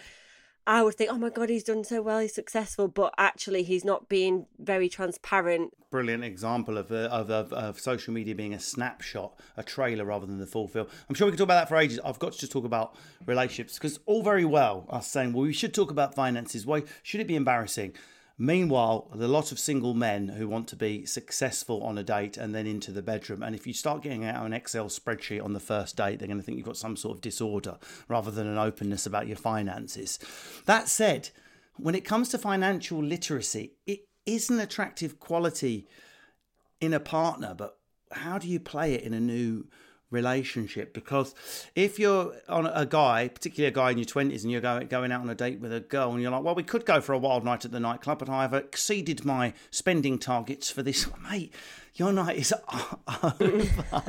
I 0.67 0.83
would 0.83 0.95
think, 0.95 1.11
oh 1.11 1.17
my 1.17 1.29
God, 1.29 1.49
he's 1.49 1.63
done 1.63 1.83
so 1.83 2.01
well, 2.01 2.19
he's 2.19 2.35
successful, 2.35 2.87
but 2.87 3.13
actually 3.17 3.63
he's 3.63 3.83
not 3.83 4.07
being 4.07 4.45
very 4.59 4.87
transparent. 4.87 5.73
Brilliant 5.89 6.23
example 6.23 6.77
of, 6.77 6.91
uh, 6.91 7.07
of, 7.09 7.31
of, 7.31 7.53
of, 7.53 7.79
social 7.79 8.13
media 8.13 8.35
being 8.35 8.53
a 8.53 8.59
snapshot, 8.59 9.33
a 9.57 9.63
trailer 9.63 10.05
rather 10.05 10.27
than 10.27 10.37
the 10.37 10.45
full 10.45 10.67
film. 10.67 10.85
I'm 11.07 11.15
sure 11.15 11.25
we 11.25 11.31
could 11.31 11.39
talk 11.39 11.47
about 11.47 11.61
that 11.61 11.69
for 11.69 11.77
ages. 11.77 11.99
I've 12.05 12.19
got 12.19 12.33
to 12.33 12.39
just 12.39 12.51
talk 12.51 12.65
about 12.65 12.95
relationships 13.25 13.75
because 13.75 13.99
all 14.05 14.21
very 14.21 14.45
well 14.45 14.85
us 14.89 15.07
saying, 15.07 15.33
well, 15.33 15.43
we 15.43 15.53
should 15.53 15.73
talk 15.73 15.89
about 15.89 16.13
finances. 16.13 16.67
Why 16.67 16.83
should 17.01 17.21
it 17.21 17.27
be 17.27 17.35
embarrassing? 17.35 17.95
Meanwhile, 18.41 19.09
there 19.13 19.23
are 19.23 19.25
a 19.25 19.27
lot 19.27 19.51
of 19.51 19.59
single 19.59 19.93
men 19.93 20.29
who 20.29 20.47
want 20.47 20.69
to 20.69 20.77
be 20.77 21.05
successful 21.05 21.83
on 21.83 21.97
a 21.97 22.03
date 22.03 22.37
and 22.37 22.55
then 22.55 22.65
into 22.65 22.89
the 22.89 23.01
bedroom. 23.01 23.43
And 23.43 23.53
if 23.53 23.67
you 23.67 23.73
start 23.73 24.01
getting 24.01 24.23
out 24.23 24.45
an 24.45 24.53
Excel 24.53 24.85
spreadsheet 24.85 25.43
on 25.43 25.51
the 25.51 25.59
first 25.59 25.97
date, 25.97 26.19
they're 26.19 26.27
going 26.29 26.39
to 26.39 26.43
think 26.43 26.55
you've 26.57 26.65
got 26.65 26.77
some 26.77 26.95
sort 26.95 27.17
of 27.17 27.21
disorder 27.21 27.77
rather 28.07 28.31
than 28.31 28.47
an 28.47 28.57
openness 28.57 29.05
about 29.05 29.27
your 29.27 29.35
finances. 29.35 30.19
That 30.65 30.87
said, 30.87 31.31
when 31.75 31.95
it 31.95 32.05
comes 32.05 32.29
to 32.29 32.37
financial 32.37 33.03
literacy, 33.03 33.73
it 33.85 34.07
is 34.25 34.49
an 34.49 34.61
attractive 34.61 35.19
quality 35.19 35.89
in 36.79 36.93
a 36.93 36.99
partner, 37.01 37.53
but 37.53 37.77
how 38.11 38.37
do 38.37 38.47
you 38.47 38.61
play 38.61 38.93
it 38.93 39.03
in 39.03 39.13
a 39.13 39.19
new 39.19 39.67
relationship 40.11 40.93
because 40.93 41.35
if 41.75 41.99
you're 41.99 42.33
on 42.47 42.65
a 42.67 42.85
guy, 42.85 43.27
particularly 43.27 43.67
a 43.67 43.75
guy 43.75 43.91
in 43.91 43.97
your 43.97 44.05
twenties, 44.05 44.43
and 44.43 44.51
you're 44.51 44.61
going 44.61 44.87
going 44.87 45.11
out 45.11 45.21
on 45.21 45.29
a 45.29 45.35
date 45.35 45.59
with 45.59 45.73
a 45.73 45.79
girl, 45.79 46.11
and 46.11 46.21
you're 46.21 46.31
like, 46.31 46.43
"Well, 46.43 46.55
we 46.55 46.63
could 46.63 46.85
go 46.85 47.01
for 47.01 47.13
a 47.13 47.17
wild 47.17 47.43
night 47.43 47.65
at 47.65 47.71
the 47.71 47.79
nightclub, 47.79 48.19
but 48.19 48.29
I 48.29 48.41
have 48.43 48.53
exceeded 48.53 49.25
my 49.25 49.53
spending 49.71 50.17
targets 50.17 50.69
for 50.69 50.83
this, 50.83 51.07
mate." 51.29 51.53
Your 51.95 52.13
night 52.13 52.37
is 52.37 52.53
over. 53.23 54.03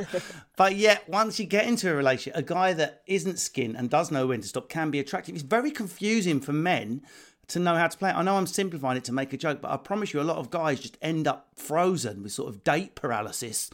but 0.56 0.76
yet, 0.76 1.08
once 1.08 1.40
you 1.40 1.46
get 1.46 1.66
into 1.66 1.90
a 1.90 1.94
relationship, 1.94 2.38
a 2.38 2.42
guy 2.42 2.72
that 2.74 3.02
isn't 3.06 3.40
skin 3.40 3.74
and 3.74 3.90
does 3.90 4.12
know 4.12 4.28
when 4.28 4.42
to 4.42 4.46
stop 4.46 4.68
can 4.68 4.90
be 4.92 5.00
attractive. 5.00 5.34
It's 5.34 5.42
very 5.42 5.72
confusing 5.72 6.40
for 6.40 6.52
men 6.52 7.02
to 7.48 7.58
know 7.58 7.74
how 7.74 7.88
to 7.88 7.98
play. 7.98 8.10
I 8.10 8.22
know 8.22 8.36
I'm 8.36 8.46
simplifying 8.46 8.96
it 8.96 9.04
to 9.04 9.12
make 9.12 9.32
a 9.32 9.36
joke, 9.36 9.60
but 9.60 9.72
I 9.72 9.76
promise 9.76 10.12
you, 10.14 10.20
a 10.20 10.22
lot 10.22 10.36
of 10.36 10.50
guys 10.50 10.78
just 10.78 10.98
end 11.02 11.26
up 11.26 11.48
frozen 11.56 12.22
with 12.22 12.32
sort 12.32 12.48
of 12.48 12.62
date 12.62 12.94
paralysis 12.94 13.70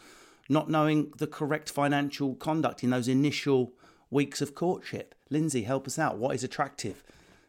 not 0.49 0.71
knowing 0.71 1.13
the 1.19 1.27
correct 1.27 1.71
financial 1.71 2.35
conduct 2.35 2.83
in 2.85 2.91
those 2.91 3.09
initial 3.09 3.73
weeks 4.11 4.41
of 4.41 4.55
courtship. 4.55 5.15
Lindsay, 5.31 5.63
help 5.63 5.87
us 5.87 5.99
out. 5.99 6.19
What 6.19 6.35
is 6.35 6.45
attractive? 6.45 7.03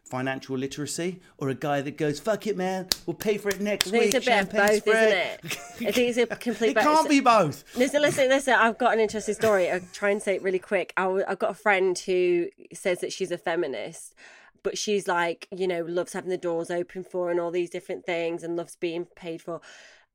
Financial 0.04 0.56
literacy 0.56 1.20
or 1.36 1.50
a 1.50 1.54
guy 1.54 1.82
that 1.82 1.98
goes, 1.98 2.18
fuck 2.18 2.46
it, 2.46 2.56
man, 2.56 2.88
we'll 3.04 3.14
pay 3.14 3.36
for 3.36 3.50
it 3.50 3.60
next 3.60 3.92
week. 3.92 4.14
it's 4.14 4.26
a 4.26 4.30
bit 4.30 4.40
of 4.40 4.50
both, 4.50 4.76
spread." 4.78 5.40
isn't 5.44 5.52
it? 5.52 5.60
I 5.88 5.92
think 5.92 5.98
it's 5.98 6.18
a 6.18 6.26
complete. 6.26 6.70
it 6.70 6.74
both. 6.76 6.84
can't 6.84 7.08
be 7.08 7.20
both. 7.20 7.76
Listen, 7.76 8.00
listen, 8.00 8.28
listen. 8.28 8.54
I've 8.54 8.78
got 8.78 8.94
an 8.94 9.00
interesting 9.00 9.34
story. 9.34 9.70
I'll 9.70 9.80
try 9.92 10.10
and 10.10 10.22
say 10.22 10.36
it 10.36 10.42
really 10.42 10.58
quick. 10.58 10.94
I've 10.96 11.38
got 11.38 11.50
a 11.50 11.54
friend 11.54 11.98
who 11.98 12.48
says 12.72 13.00
that 13.00 13.12
she's 13.12 13.30
a 13.30 13.38
feminist, 13.38 14.14
but 14.62 14.78
she's 14.78 15.06
like, 15.06 15.46
you 15.54 15.68
know, 15.68 15.82
loves 15.82 16.14
having 16.14 16.30
the 16.30 16.38
doors 16.38 16.70
open 16.70 17.04
for 17.04 17.30
and 17.30 17.38
all 17.38 17.50
these 17.50 17.70
different 17.70 18.06
things 18.06 18.42
and 18.42 18.56
loves 18.56 18.76
being 18.76 19.04
paid 19.04 19.42
for. 19.42 19.60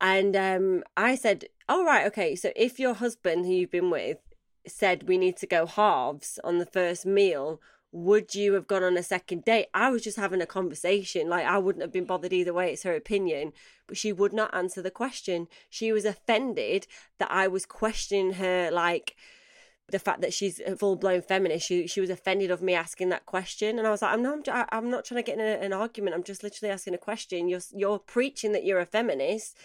And 0.01 0.35
um, 0.35 0.83
I 0.97 1.15
said, 1.15 1.45
all 1.69 1.85
right, 1.85 2.05
okay. 2.07 2.35
So 2.35 2.51
if 2.55 2.79
your 2.79 2.93
husband, 2.93 3.45
who 3.45 3.51
you've 3.51 3.71
been 3.71 3.89
with, 3.89 4.17
said 4.67 5.07
we 5.07 5.17
need 5.17 5.37
to 5.37 5.47
go 5.47 5.65
halves 5.65 6.39
on 6.43 6.57
the 6.57 6.65
first 6.65 7.05
meal, 7.05 7.61
would 7.91 8.33
you 8.33 8.53
have 8.53 8.67
gone 8.67 8.83
on 8.83 8.97
a 8.97 9.03
second 9.03 9.45
date? 9.45 9.67
I 9.73 9.91
was 9.91 10.03
just 10.03 10.17
having 10.17 10.41
a 10.41 10.47
conversation. 10.47 11.29
Like, 11.29 11.45
I 11.45 11.59
wouldn't 11.59 11.83
have 11.83 11.91
been 11.91 12.05
bothered 12.05 12.33
either 12.33 12.53
way. 12.53 12.73
It's 12.73 12.83
her 12.83 12.95
opinion. 12.95 13.53
But 13.87 13.97
she 13.97 14.11
would 14.11 14.33
not 14.33 14.53
answer 14.53 14.81
the 14.81 14.91
question. 14.91 15.47
She 15.69 15.91
was 15.91 16.03
offended 16.03 16.87
that 17.19 17.31
I 17.31 17.47
was 17.47 17.65
questioning 17.65 18.33
her, 18.33 18.71
like, 18.71 19.15
the 19.89 19.99
fact 19.99 20.21
that 20.21 20.33
she's 20.33 20.59
a 20.59 20.75
full 20.75 20.95
blown 20.95 21.21
feminist. 21.21 21.67
She 21.67 21.87
she 21.87 22.01
was 22.01 22.09
offended 22.09 22.49
of 22.51 22.61
me 22.61 22.73
asking 22.73 23.09
that 23.09 23.25
question, 23.25 23.77
and 23.77 23.87
I 23.87 23.91
was 23.91 24.01
like, 24.01 24.13
I'm 24.13 24.23
not 24.23 24.47
I'm, 24.71 24.89
not 24.89 25.05
trying 25.05 25.23
to 25.23 25.25
get 25.25 25.37
in 25.37 25.45
a, 25.45 25.63
an 25.63 25.73
argument. 25.73 26.15
I'm 26.15 26.23
just 26.23 26.41
literally 26.41 26.71
asking 26.71 26.95
a 26.95 26.97
question. 26.97 27.47
You're 27.47 27.61
you're 27.75 27.99
preaching 27.99 28.53
that 28.53 28.65
you're 28.65 28.79
a 28.79 28.85
feminist, 28.85 29.57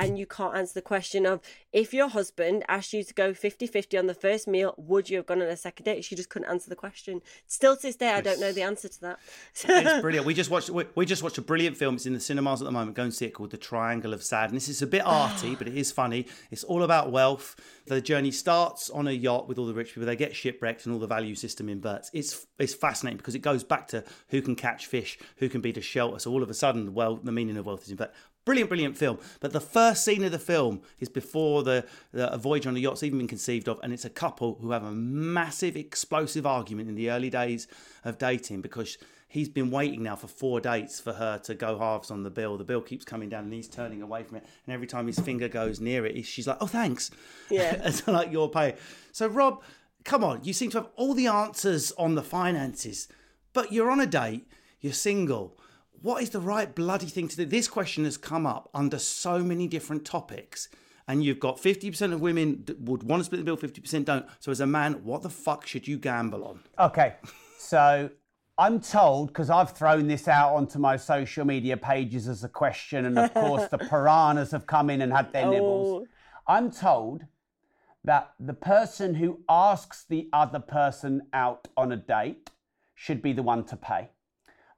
and 0.00 0.18
you 0.18 0.26
can't 0.26 0.56
answer 0.56 0.74
the 0.74 0.82
question 0.82 1.26
of 1.26 1.40
if 1.72 1.92
your 1.92 2.08
husband 2.08 2.64
asked 2.68 2.92
you 2.92 3.04
to 3.04 3.14
go 3.14 3.32
50-50 3.32 3.98
on 3.98 4.06
the 4.06 4.14
first 4.14 4.48
meal, 4.48 4.74
would 4.78 5.10
you 5.10 5.18
have 5.18 5.26
gone 5.26 5.42
on 5.42 5.48
a 5.48 5.56
second 5.56 5.84
date? 5.84 6.04
She 6.04 6.16
just 6.16 6.30
couldn't 6.30 6.48
answer 6.48 6.70
the 6.70 6.76
question. 6.76 7.20
Still 7.46 7.76
to 7.76 7.82
this 7.82 7.96
day, 7.96 8.08
I 8.08 8.22
don't 8.22 8.40
know 8.40 8.50
the 8.50 8.62
answer 8.62 8.88
to 8.88 9.00
that. 9.02 9.18
It's 9.64 10.00
brilliant. 10.00 10.26
We 10.26 10.34
just 10.34 10.50
watched 10.50 10.70
we, 10.70 10.84
we 10.94 11.04
just 11.04 11.22
watched 11.22 11.38
a 11.38 11.42
brilliant 11.42 11.76
film. 11.76 11.96
It's 11.96 12.06
in 12.06 12.14
the 12.14 12.20
cinemas 12.20 12.62
at 12.62 12.64
the 12.64 12.72
moment. 12.72 12.96
Go 12.96 13.02
and 13.02 13.14
see 13.14 13.26
it 13.26 13.30
called 13.30 13.50
The 13.50 13.58
Triangle 13.58 14.14
of 14.14 14.22
Sadness. 14.22 14.68
It's 14.68 14.82
a 14.82 14.86
bit 14.86 15.02
arty, 15.04 15.54
but 15.58 15.68
it 15.68 15.76
is 15.76 15.92
funny. 15.92 16.26
It's 16.50 16.64
all 16.64 16.82
about 16.82 17.12
wealth. 17.12 17.56
The 17.86 18.00
journey 18.00 18.30
starts 18.30 18.88
on 18.88 19.06
a 19.06 19.12
yacht 19.12 19.48
with 19.48 19.58
all 19.58 19.66
the 19.66 19.74
rich 19.74 19.88
people. 19.94 20.06
They 20.06 20.16
get 20.16 20.34
shipwrecked 20.34 20.86
and 20.86 20.94
all 20.94 21.00
the 21.00 21.06
value 21.06 21.34
system 21.34 21.68
inverts. 21.68 22.10
It's 22.14 22.46
it's 22.58 22.74
fascinating 22.74 23.18
because 23.18 23.34
it 23.34 23.40
goes 23.40 23.64
back 23.64 23.88
to 23.88 24.02
who 24.28 24.40
can 24.40 24.56
catch 24.56 24.86
fish, 24.86 25.18
who 25.36 25.48
can 25.48 25.60
be 25.60 25.72
the 25.72 25.82
shelter. 25.82 26.18
So 26.18 26.30
all 26.30 26.42
of 26.42 26.50
a 26.50 26.54
sudden, 26.54 26.86
the 26.86 26.92
wealth, 26.92 27.20
the 27.22 27.32
meaning 27.32 27.56
of 27.56 27.66
wealth 27.66 27.84
is 27.84 27.90
inverted. 27.90 28.14
Brilliant, 28.44 28.70
brilliant 28.70 28.96
film. 28.96 29.18
But 29.40 29.52
the 29.52 29.60
first 29.60 30.04
scene 30.04 30.24
of 30.24 30.32
the 30.32 30.38
film 30.38 30.80
is 30.98 31.08
before 31.08 31.62
the, 31.62 31.86
the 32.12 32.32
a 32.32 32.38
voyage 32.38 32.66
on 32.66 32.74
a 32.74 32.78
yacht's 32.78 33.02
even 33.02 33.18
been 33.18 33.28
conceived 33.28 33.68
of, 33.68 33.78
and 33.82 33.92
it's 33.92 34.04
a 34.04 34.10
couple 34.10 34.58
who 34.60 34.70
have 34.70 34.82
a 34.82 34.92
massive, 34.92 35.76
explosive 35.76 36.46
argument 36.46 36.88
in 36.88 36.94
the 36.94 37.10
early 37.10 37.28
days 37.28 37.68
of 38.04 38.16
dating 38.18 38.62
because 38.62 38.96
he's 39.28 39.48
been 39.48 39.70
waiting 39.70 40.02
now 40.02 40.16
for 40.16 40.26
four 40.26 40.60
dates 40.60 41.00
for 41.00 41.12
her 41.12 41.38
to 41.38 41.54
go 41.54 41.78
halves 41.78 42.10
on 42.10 42.22
the 42.22 42.30
bill. 42.30 42.56
The 42.56 42.64
bill 42.64 42.80
keeps 42.80 43.04
coming 43.04 43.28
down, 43.28 43.44
and 43.44 43.52
he's 43.52 43.68
turning 43.68 44.02
away 44.02 44.22
from 44.22 44.38
it. 44.38 44.46
And 44.66 44.74
every 44.74 44.86
time 44.86 45.06
his 45.06 45.18
finger 45.18 45.48
goes 45.48 45.78
near 45.80 46.06
it, 46.06 46.24
she's 46.24 46.46
like, 46.46 46.58
"Oh, 46.60 46.66
thanks." 46.66 47.10
Yeah. 47.50 47.80
it's 47.84 48.06
like 48.08 48.32
your 48.32 48.50
pay. 48.50 48.74
So, 49.12 49.26
Rob, 49.28 49.62
come 50.04 50.24
on, 50.24 50.44
you 50.44 50.52
seem 50.52 50.70
to 50.70 50.78
have 50.78 50.88
all 50.96 51.14
the 51.14 51.26
answers 51.26 51.92
on 51.92 52.14
the 52.14 52.22
finances, 52.22 53.08
but 53.52 53.72
you're 53.72 53.90
on 53.90 54.00
a 54.00 54.06
date, 54.06 54.46
you're 54.80 54.92
single. 54.92 55.56
What 56.02 56.22
is 56.22 56.30
the 56.30 56.40
right 56.40 56.74
bloody 56.74 57.06
thing 57.06 57.28
to 57.28 57.36
do? 57.36 57.44
This 57.44 57.68
question 57.68 58.04
has 58.04 58.16
come 58.16 58.46
up 58.46 58.70
under 58.74 58.98
so 58.98 59.40
many 59.40 59.66
different 59.66 60.04
topics. 60.04 60.68
And 61.06 61.24
you've 61.24 61.40
got 61.40 61.56
50% 61.56 62.12
of 62.12 62.20
women 62.20 62.62
that 62.66 62.80
would 62.80 63.02
want 63.02 63.20
to 63.20 63.24
split 63.24 63.40
the 63.40 63.44
bill, 63.44 63.56
50% 63.56 64.04
don't. 64.04 64.26
So, 64.38 64.52
as 64.52 64.60
a 64.60 64.66
man, 64.66 65.04
what 65.04 65.22
the 65.22 65.30
fuck 65.30 65.66
should 65.66 65.88
you 65.88 65.98
gamble 65.98 66.44
on? 66.44 66.60
Okay, 66.78 67.16
so 67.58 68.10
I'm 68.56 68.80
told, 68.80 69.28
because 69.28 69.50
I've 69.50 69.72
thrown 69.72 70.06
this 70.06 70.28
out 70.28 70.54
onto 70.54 70.78
my 70.78 70.96
social 70.96 71.44
media 71.44 71.76
pages 71.76 72.28
as 72.28 72.44
a 72.44 72.48
question, 72.48 73.06
and 73.06 73.18
of 73.18 73.34
course 73.34 73.66
the 73.68 73.78
piranhas 73.78 74.52
have 74.52 74.66
come 74.66 74.88
in 74.88 75.02
and 75.02 75.12
had 75.12 75.32
their 75.32 75.46
nibbles. 75.46 76.06
Oh. 76.06 76.06
I'm 76.46 76.70
told 76.70 77.24
that 78.04 78.32
the 78.38 78.54
person 78.54 79.14
who 79.14 79.40
asks 79.48 80.04
the 80.08 80.28
other 80.32 80.60
person 80.60 81.22
out 81.32 81.68
on 81.76 81.90
a 81.90 81.96
date 81.96 82.50
should 82.94 83.20
be 83.20 83.32
the 83.32 83.42
one 83.42 83.64
to 83.64 83.76
pay. 83.76 84.10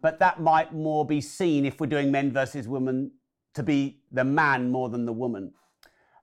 But 0.03 0.19
that 0.19 0.41
might 0.41 0.75
more 0.75 1.07
be 1.07 1.21
seen 1.23 1.65
if 1.65 1.81
we're 1.81 1.87
doing 1.87 2.11
men 2.11 2.31
versus 2.33 2.69
women 2.69 3.13
to 3.55 3.63
be 3.63 4.01
the 4.11 4.25
man 4.25 4.71
more 4.71 4.89
than 4.91 5.07
the 5.07 5.13
woman. 5.13 5.53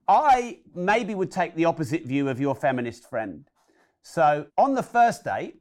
I 0.06 0.58
maybe 0.74 1.14
would 1.14 1.30
take 1.30 1.54
the 1.54 1.64
opposite 1.64 2.04
view 2.04 2.28
of 2.28 2.40
your 2.40 2.54
feminist 2.54 3.08
friend. 3.08 3.48
So 4.02 4.46
on 4.58 4.74
the 4.74 4.82
first 4.82 5.24
date, 5.24 5.60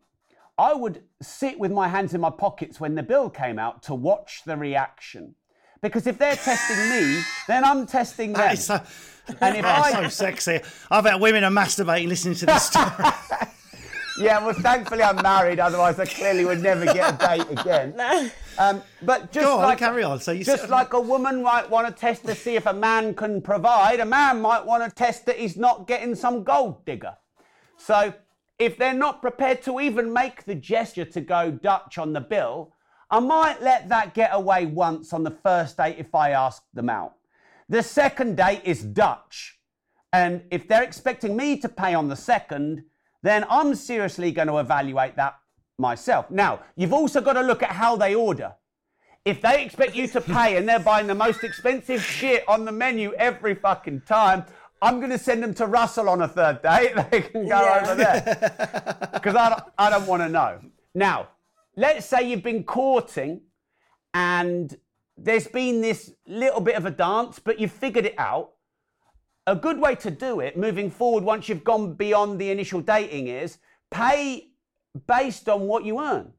I 0.58 0.74
would 0.74 1.04
sit 1.22 1.58
with 1.60 1.72
my 1.72 1.88
hands 1.88 2.14
in 2.14 2.20
my 2.22 2.30
pockets 2.30 2.80
when 2.80 2.96
the 2.96 3.04
bill 3.04 3.30
came 3.30 3.58
out 3.58 3.82
to 3.84 3.96
watch 3.96 4.42
the 4.46 4.58
reaction. 4.58 5.36
Because 5.82 6.06
if 6.08 6.18
they're 6.18 6.36
testing 6.36 6.90
me, 6.90 7.22
then 7.48 7.64
I'm 7.64 7.86
testing 7.86 8.34
them. 8.34 8.42
That 8.42 8.54
is 8.56 8.66
so, 8.66 8.82
And 9.40 9.56
if 9.56 9.64
I- 9.66 9.92
so 10.04 10.10
sexy. 10.10 10.60
I 10.92 11.00
bet 11.00 11.22
women 11.22 11.46
are 11.46 11.52
masturbating 11.52 12.10
listening 12.10 12.36
to 12.36 12.46
this 12.48 12.64
story. 12.72 12.86
Yeah, 14.20 14.46
well, 14.46 14.54
thankfully 14.54 15.02
I'm 15.04 15.16
married. 15.22 15.60
Otherwise, 15.60 16.00
I 16.00 16.06
clearly 16.06 16.44
would 16.46 16.62
never 16.62 16.86
get 16.86 17.16
a 17.16 17.28
date 17.28 17.46
again. 17.60 18.32
Um, 18.58 18.82
but 19.02 19.32
just 19.32 19.48
on, 19.48 19.62
like 19.62 19.80
carry 19.80 20.04
on. 20.04 20.20
So 20.20 20.32
you 20.32 20.44
just 20.44 20.64
said- 20.64 20.70
like 20.70 20.94
a 20.94 21.00
woman 21.00 21.42
might 21.42 21.70
want 21.70 21.88
to 21.88 21.94
test 21.94 22.26
to 22.26 22.36
see 22.36 22.56
if 22.56 22.66
a 22.66 22.74
man 22.74 23.14
can 23.14 23.42
provide, 23.42 24.00
a 24.00 24.06
man 24.06 24.42
might 24.42 24.66
want 24.66 24.84
to 24.84 24.90
test 24.94 25.26
that 25.28 25.38
he's 25.38 25.56
not 25.58 25.88
getting 25.88 26.16
some 26.16 26.44
gold 26.44 26.86
digger. 26.86 27.16
So 27.78 28.14
if 28.60 28.78
they're 28.78 28.94
not 28.94 29.22
prepared 29.22 29.62
to 29.64 29.80
even 29.80 30.12
make 30.12 30.44
the 30.44 30.56
gesture 30.56 31.06
to 31.06 31.22
go 31.22 31.50
Dutch 31.52 31.98
on 31.98 32.12
the 32.12 32.20
bill, 32.22 32.74
I 33.10 33.20
might 33.22 33.62
let 33.62 33.88
that 33.90 34.14
get 34.14 34.32
away 34.34 34.66
once 34.66 35.14
on 35.14 35.24
the 35.24 35.32
first 35.32 35.78
date 35.78 35.96
if 35.98 36.14
I 36.14 36.32
ask 36.32 36.62
them 36.74 36.90
out. 36.90 37.14
The 37.70 37.82
second 37.82 38.36
date 38.36 38.62
is 38.66 38.84
Dutch. 38.84 39.60
And 40.12 40.42
if 40.52 40.68
they're 40.68 40.84
expecting 40.84 41.38
me 41.38 41.58
to 41.60 41.70
pay 41.70 41.94
on 41.94 42.10
the 42.10 42.16
second, 42.16 42.84
then 43.24 43.46
I'm 43.50 43.76
seriously 43.76 44.32
going 44.32 44.48
to 44.48 44.58
evaluate 44.60 45.16
that 45.18 45.38
myself. 45.78 46.30
Now, 46.32 46.62
you've 46.76 46.94
also 46.94 47.22
got 47.22 47.34
to 47.34 47.42
look 47.42 47.64
at 47.64 47.72
how 47.72 47.96
they 47.96 48.16
order. 48.16 48.54
If 49.26 49.42
they 49.42 49.64
expect 49.64 49.96
you 49.96 50.08
to 50.08 50.22
pay 50.22 50.58
and 50.58 50.68
they're 50.68 50.80
buying 50.80 51.08
the 51.08 51.16
most 51.16 51.44
expensive 51.44 52.02
shit 52.02 52.48
on 52.48 52.66
the 52.66 52.72
menu 52.72 53.14
every 53.14 53.54
fucking 53.56 54.02
time, 54.08 54.46
I'm 54.82 55.00
going 55.00 55.12
to 55.12 55.18
send 55.18 55.44
them 55.44 55.54
to 55.56 55.66
Russell 55.68 56.08
on 56.08 56.22
a 56.22 56.28
third 56.28 56.62
date. 56.62 56.94
They 57.12 57.22
can 57.22 57.48
go 57.48 57.62
Yeah. 57.62 57.82
over 57.84 57.96
there. 57.96 59.10
Because 59.14 59.36
I 59.36 59.50
don't, 59.50 59.64
I 59.78 59.90
don't 59.90 60.08
want 60.08 60.22
to 60.24 60.30
know. 60.30 60.60
Now, 60.96 61.28
let's 61.76 62.06
say 62.06 62.30
you've 62.30 62.44
been 62.44 62.64
courting 62.64 63.42
and 64.14 64.76
there's 65.18 65.48
been 65.48 65.82
this 65.82 66.14
little 66.26 66.62
bit 66.62 66.76
of 66.76 66.86
a 66.86 66.92
dance, 66.92 67.40
but 67.40 67.60
you've 67.60 67.74
figured 67.74 68.06
it 68.06 68.16
out. 68.18 68.52
A 69.50 69.56
good 69.56 69.80
way 69.80 69.96
to 69.96 70.12
do 70.12 70.42
it 70.42 70.56
moving 70.56 70.92
forward, 70.92 71.24
once 71.24 71.50
you've 71.50 71.64
gone 71.64 71.96
beyond 71.96 72.38
the 72.38 72.52
initial 72.52 72.82
dating, 72.82 73.30
is 73.30 73.58
pay 73.90 74.52
based 75.08 75.50
on 75.50 75.62
what 75.62 75.84
you 75.84 76.00
earn. 76.00 76.34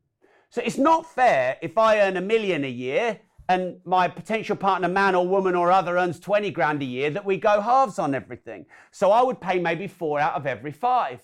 So 0.49 0.63
it's 0.65 0.79
not 0.79 1.13
fair 1.13 1.57
if 1.61 1.77
I 1.77 1.99
earn 2.03 2.17
a 2.17 2.21
million 2.21 2.63
a 2.63 2.71
year 2.71 3.19
and 3.49 3.81
my 3.85 4.07
potential 4.07 4.55
partner, 4.55 4.89
man 4.89 5.17
or 5.17 5.27
woman 5.27 5.57
or 5.57 5.73
other, 5.73 5.99
earns 5.99 6.21
20 6.21 6.53
grand 6.53 6.83
a 6.83 6.85
year 6.85 7.11
that 7.11 7.25
we 7.25 7.37
go 7.37 7.61
halves 7.61 7.99
on 7.99 8.15
everything. 8.15 8.65
So 8.93 9.11
I 9.11 9.23
would 9.23 9.41
pay 9.41 9.59
maybe 9.59 9.89
four 9.89 10.21
out 10.21 10.35
of 10.35 10.47
every 10.47 10.71
five 10.71 11.21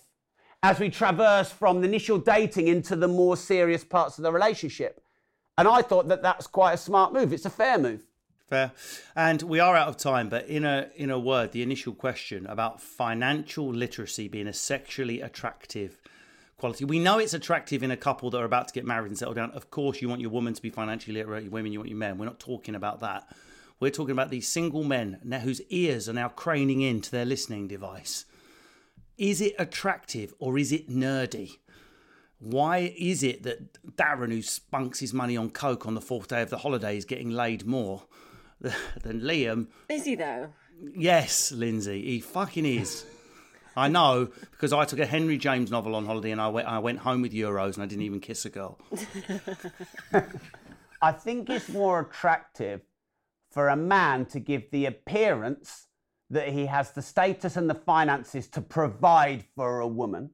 as 0.63 0.81
we 0.81 0.89
traverse 0.89 1.53
from 1.53 1.79
the 1.79 1.87
initial 1.87 2.17
dating 2.17 2.67
into 2.67 2.97
the 2.97 3.07
more 3.07 3.37
serious 3.37 3.85
parts 3.85 4.17
of 4.17 4.23
the 4.23 4.33
relationship. 4.33 5.01
And 5.57 5.69
I 5.69 5.83
thought 5.83 6.09
that 6.09 6.21
that's 6.21 6.47
quite 6.47 6.73
a 6.73 6.77
smart 6.77 7.13
move. 7.13 7.31
It's 7.31 7.45
a 7.45 7.49
fair 7.49 7.77
move. 7.77 8.06
Fair. 8.47 8.71
And 9.13 9.41
we 9.41 9.59
are 9.59 9.75
out 9.75 9.89
of 9.89 9.97
time, 9.97 10.29
but 10.29 10.47
in 10.47 10.63
a 10.63 10.87
in 10.95 11.09
a 11.09 11.19
word, 11.19 11.51
the 11.51 11.61
initial 11.61 11.93
question 11.93 12.45
about 12.47 12.81
financial 12.81 13.67
literacy 13.67 14.29
being 14.29 14.47
a 14.47 14.53
sexually 14.53 15.19
attractive 15.19 15.99
quality. 16.57 16.85
We 16.85 16.99
know 16.99 17.19
it's 17.19 17.33
attractive 17.33 17.83
in 17.83 17.91
a 17.91 17.97
couple 17.97 18.29
that 18.29 18.37
are 18.37 18.45
about 18.45 18.69
to 18.69 18.73
get 18.73 18.85
married 18.85 19.09
and 19.09 19.17
settle 19.17 19.33
down. 19.33 19.51
Of 19.51 19.69
course, 19.69 20.01
you 20.01 20.07
want 20.07 20.21
your 20.21 20.29
woman 20.29 20.53
to 20.53 20.61
be 20.61 20.69
financially 20.69 21.13
literate, 21.13 21.43
your 21.43 21.51
women, 21.51 21.73
you 21.73 21.79
want 21.79 21.89
your 21.89 21.97
men. 21.97 22.17
We're 22.17 22.25
not 22.25 22.39
talking 22.39 22.73
about 22.73 23.01
that. 23.01 23.27
We're 23.81 23.91
talking 23.91 24.13
about 24.13 24.29
these 24.29 24.47
single 24.47 24.85
men 24.85 25.19
now 25.25 25.39
whose 25.39 25.61
ears 25.69 26.07
are 26.07 26.13
now 26.13 26.29
craning 26.29 26.81
into 26.81 27.11
their 27.11 27.25
listening 27.25 27.67
device. 27.67 28.25
is 29.17 29.41
it 29.41 29.55
attractive 29.59 30.33
or 30.39 30.57
is 30.57 30.71
it 30.71 30.89
nerdy? 30.89 31.57
Why 32.39 32.93
is 32.97 33.23
it 33.23 33.43
that 33.43 33.97
Darren, 33.97 34.31
who 34.31 34.41
spunks 34.41 34.99
his 34.99 35.13
money 35.13 35.35
on 35.35 35.49
coke 35.49 35.85
on 35.85 35.95
the 35.95 36.01
fourth 36.01 36.29
day 36.29 36.41
of 36.41 36.49
the 36.49 36.59
holiday, 36.59 36.95
is 36.95 37.03
getting 37.03 37.31
laid 37.31 37.65
more 37.65 38.03
than 39.03 39.21
Liam? 39.21 39.67
Is 39.89 40.05
he 40.05 40.15
though? 40.15 40.49
Yes, 40.95 41.51
Lindsay, 41.51 42.03
he 42.03 42.19
fucking 42.19 42.65
is. 42.65 43.05
I 43.77 43.87
know 43.89 44.29
because 44.51 44.73
I 44.73 44.85
took 44.85 44.99
a 44.99 45.05
Henry 45.05 45.37
James 45.37 45.69
novel 45.69 45.93
on 45.95 46.05
holiday 46.05 46.31
and 46.31 46.41
I 46.41 46.47
went, 46.47 46.67
I 46.67 46.79
went 46.79 46.99
home 46.99 47.21
with 47.21 47.31
euros 47.31 47.75
and 47.75 47.83
I 47.83 47.85
didn't 47.85 48.05
even 48.05 48.19
kiss 48.19 48.43
a 48.45 48.49
girl. 48.49 48.79
I 51.01 51.11
think 51.11 51.49
it's 51.49 51.69
more 51.69 51.99
attractive 51.99 52.81
for 53.51 53.69
a 53.69 53.75
man 53.75 54.25
to 54.27 54.39
give 54.39 54.71
the 54.71 54.87
appearance 54.87 55.87
that 56.31 56.49
he 56.49 56.65
has 56.65 56.91
the 56.91 57.03
status 57.03 57.55
and 57.55 57.69
the 57.69 57.75
finances 57.75 58.47
to 58.47 58.61
provide 58.61 59.45
for 59.55 59.79
a 59.79 59.87
woman. 59.87 60.31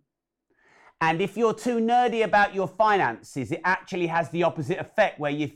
And 1.02 1.22
if 1.22 1.36
you're 1.36 1.54
too 1.54 1.80
nerdy 1.80 2.24
about 2.24 2.56
your 2.56 2.68
finances, 2.68 3.52
it 3.52 3.60
actually 3.66 4.08
has 4.08 4.30
the 4.30 4.44
opposite 4.44 4.80
effect 4.80 5.20
where 5.20 5.32
you 5.32 5.52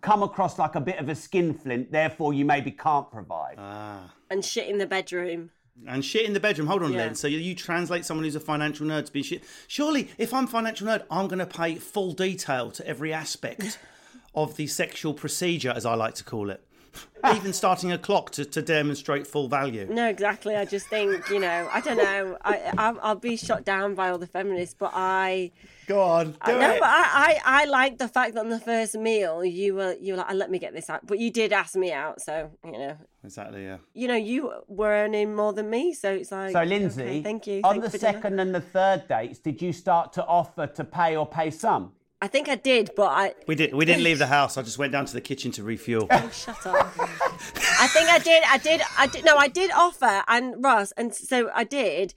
come 0.00 0.22
across 0.22 0.58
like 0.58 0.74
a 0.74 0.80
bit 0.80 0.98
of 0.98 1.08
a 1.08 1.14
skinflint, 1.14 1.92
therefore 1.92 2.32
you 2.34 2.44
maybe 2.44 2.70
can't 2.70 3.10
provide. 3.10 3.56
Ah. 3.58 4.12
And 4.30 4.44
shit 4.44 4.68
in 4.68 4.78
the 4.78 4.86
bedroom. 4.86 5.50
And 5.86 6.04
shit 6.04 6.26
in 6.26 6.32
the 6.32 6.40
bedroom. 6.40 6.66
Hold 6.66 6.82
on, 6.82 6.92
Yeah. 6.92 6.98
Len. 6.98 7.14
So 7.14 7.28
you, 7.28 7.38
you 7.38 7.54
translate 7.54 8.04
someone 8.04 8.24
who's 8.24 8.34
a 8.34 8.40
financial 8.40 8.86
nerd 8.86 9.06
to 9.06 9.12
be 9.12 9.22
shit. 9.22 9.44
Surely, 9.68 10.10
if 10.18 10.34
I'm 10.34 10.46
financial 10.46 10.86
nerd, 10.88 11.04
I'm 11.10 11.28
going 11.28 11.38
to 11.38 11.46
pay 11.46 11.76
full 11.76 12.12
detail 12.12 12.70
to 12.72 12.86
every 12.86 13.12
aspect 13.12 13.78
of 14.34 14.56
the 14.56 14.66
sexual 14.66 15.14
procedure, 15.14 15.70
as 15.74 15.86
I 15.86 15.94
like 15.94 16.14
to 16.16 16.24
call 16.24 16.50
it. 16.50 16.62
Even 17.34 17.52
starting 17.52 17.90
a 17.90 17.98
clock 17.98 18.30
to, 18.32 18.44
to 18.44 18.62
demonstrate 18.62 19.26
full 19.26 19.48
value. 19.48 19.86
No, 19.90 20.08
exactly. 20.08 20.54
I 20.54 20.64
just 20.64 20.86
think 20.86 21.28
you 21.30 21.40
know. 21.40 21.68
I 21.72 21.80
don't 21.80 21.96
know. 21.96 22.38
I, 22.44 22.72
I 22.78 22.94
I'll 23.02 23.16
be 23.16 23.36
shot 23.36 23.64
down 23.64 23.94
by 23.94 24.10
all 24.10 24.18
the 24.18 24.26
feminists, 24.26 24.74
but 24.78 24.92
I. 24.94 25.50
Go 25.86 26.00
on, 26.02 26.32
do 26.32 26.36
I, 26.42 26.52
no, 26.52 26.74
but 26.78 26.88
I, 26.88 27.40
I, 27.44 27.62
I 27.62 27.64
like 27.64 27.96
the 27.96 28.08
fact 28.08 28.34
that 28.34 28.40
on 28.40 28.50
the 28.50 28.60
first 28.60 28.94
meal 28.94 29.42
you 29.42 29.74
were 29.74 29.96
you 29.98 30.12
were 30.12 30.18
like, 30.18 30.34
let 30.34 30.50
me 30.50 30.58
get 30.58 30.74
this 30.74 30.90
out, 30.90 31.06
but 31.06 31.18
you 31.18 31.30
did 31.30 31.50
ask 31.52 31.76
me 31.76 31.92
out, 31.92 32.20
so 32.20 32.50
you 32.62 32.72
know, 32.72 32.96
Exactly, 33.24 33.64
yeah. 33.64 33.78
you 33.94 34.06
know, 34.06 34.14
you 34.14 34.52
were 34.68 34.90
earning 34.90 35.34
more 35.34 35.52
than 35.54 35.68
me, 35.70 35.94
so 35.94 36.12
it's 36.12 36.30
like. 36.30 36.52
So, 36.52 36.60
okay, 36.60 36.68
Lindsay, 36.68 37.22
thank 37.22 37.46
you. 37.46 37.62
on 37.64 37.80
Thanks 37.80 37.86
the 37.86 37.90
for 37.92 37.98
dinner. 37.98 38.12
second 38.12 38.38
and 38.40 38.54
the 38.54 38.60
third 38.60 39.08
dates, 39.08 39.38
did 39.38 39.60
you 39.62 39.72
start 39.72 40.12
to 40.12 40.24
offer 40.26 40.66
to 40.66 40.84
pay 40.84 41.16
or 41.16 41.26
pay 41.26 41.50
some? 41.50 41.92
I 42.20 42.26
think 42.26 42.48
I 42.48 42.56
did, 42.56 42.90
but 42.96 43.06
I 43.06 43.34
We 43.46 43.54
did. 43.54 43.74
We 43.74 43.84
didn't 43.84 44.02
leave 44.02 44.18
the 44.18 44.26
house. 44.38 44.56
I 44.56 44.62
just 44.62 44.78
went 44.78 44.92
down 44.92 45.04
to 45.06 45.12
the 45.12 45.20
kitchen 45.20 45.52
to 45.52 45.62
refuel. 45.62 46.08
Oh, 46.10 46.30
shut 46.32 46.66
up. 46.66 46.92
I 46.98 47.86
think 47.88 48.08
I 48.08 48.18
did. 48.18 48.42
I 48.48 48.58
did. 48.58 48.82
I 48.98 49.06
did. 49.06 49.24
No, 49.24 49.36
I 49.36 49.48
did 49.48 49.70
offer, 49.70 50.24
and 50.26 50.62
Ross, 50.62 50.92
and 50.92 51.14
so 51.14 51.50
I 51.54 51.64
did. 51.64 52.14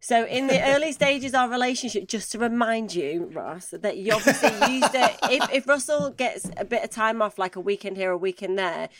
So 0.00 0.26
in 0.26 0.48
the 0.48 0.62
early 0.74 0.92
stages 1.00 1.32
of 1.32 1.40
our 1.40 1.48
relationship, 1.48 2.08
just 2.08 2.30
to 2.32 2.38
remind 2.38 2.94
you, 2.94 3.30
Ross, 3.32 3.68
that 3.70 3.96
you 3.96 4.12
obviously 4.12 4.50
used 4.74 4.94
it. 4.94 5.16
If, 5.30 5.50
if 5.50 5.66
Russell 5.66 6.10
gets 6.10 6.50
a 6.58 6.64
bit 6.66 6.84
of 6.84 6.90
time 6.90 7.22
off, 7.22 7.38
like 7.38 7.56
a 7.56 7.60
weekend 7.60 7.96
here, 7.96 8.10
a 8.10 8.18
weekend 8.18 8.58
there, 8.58 8.90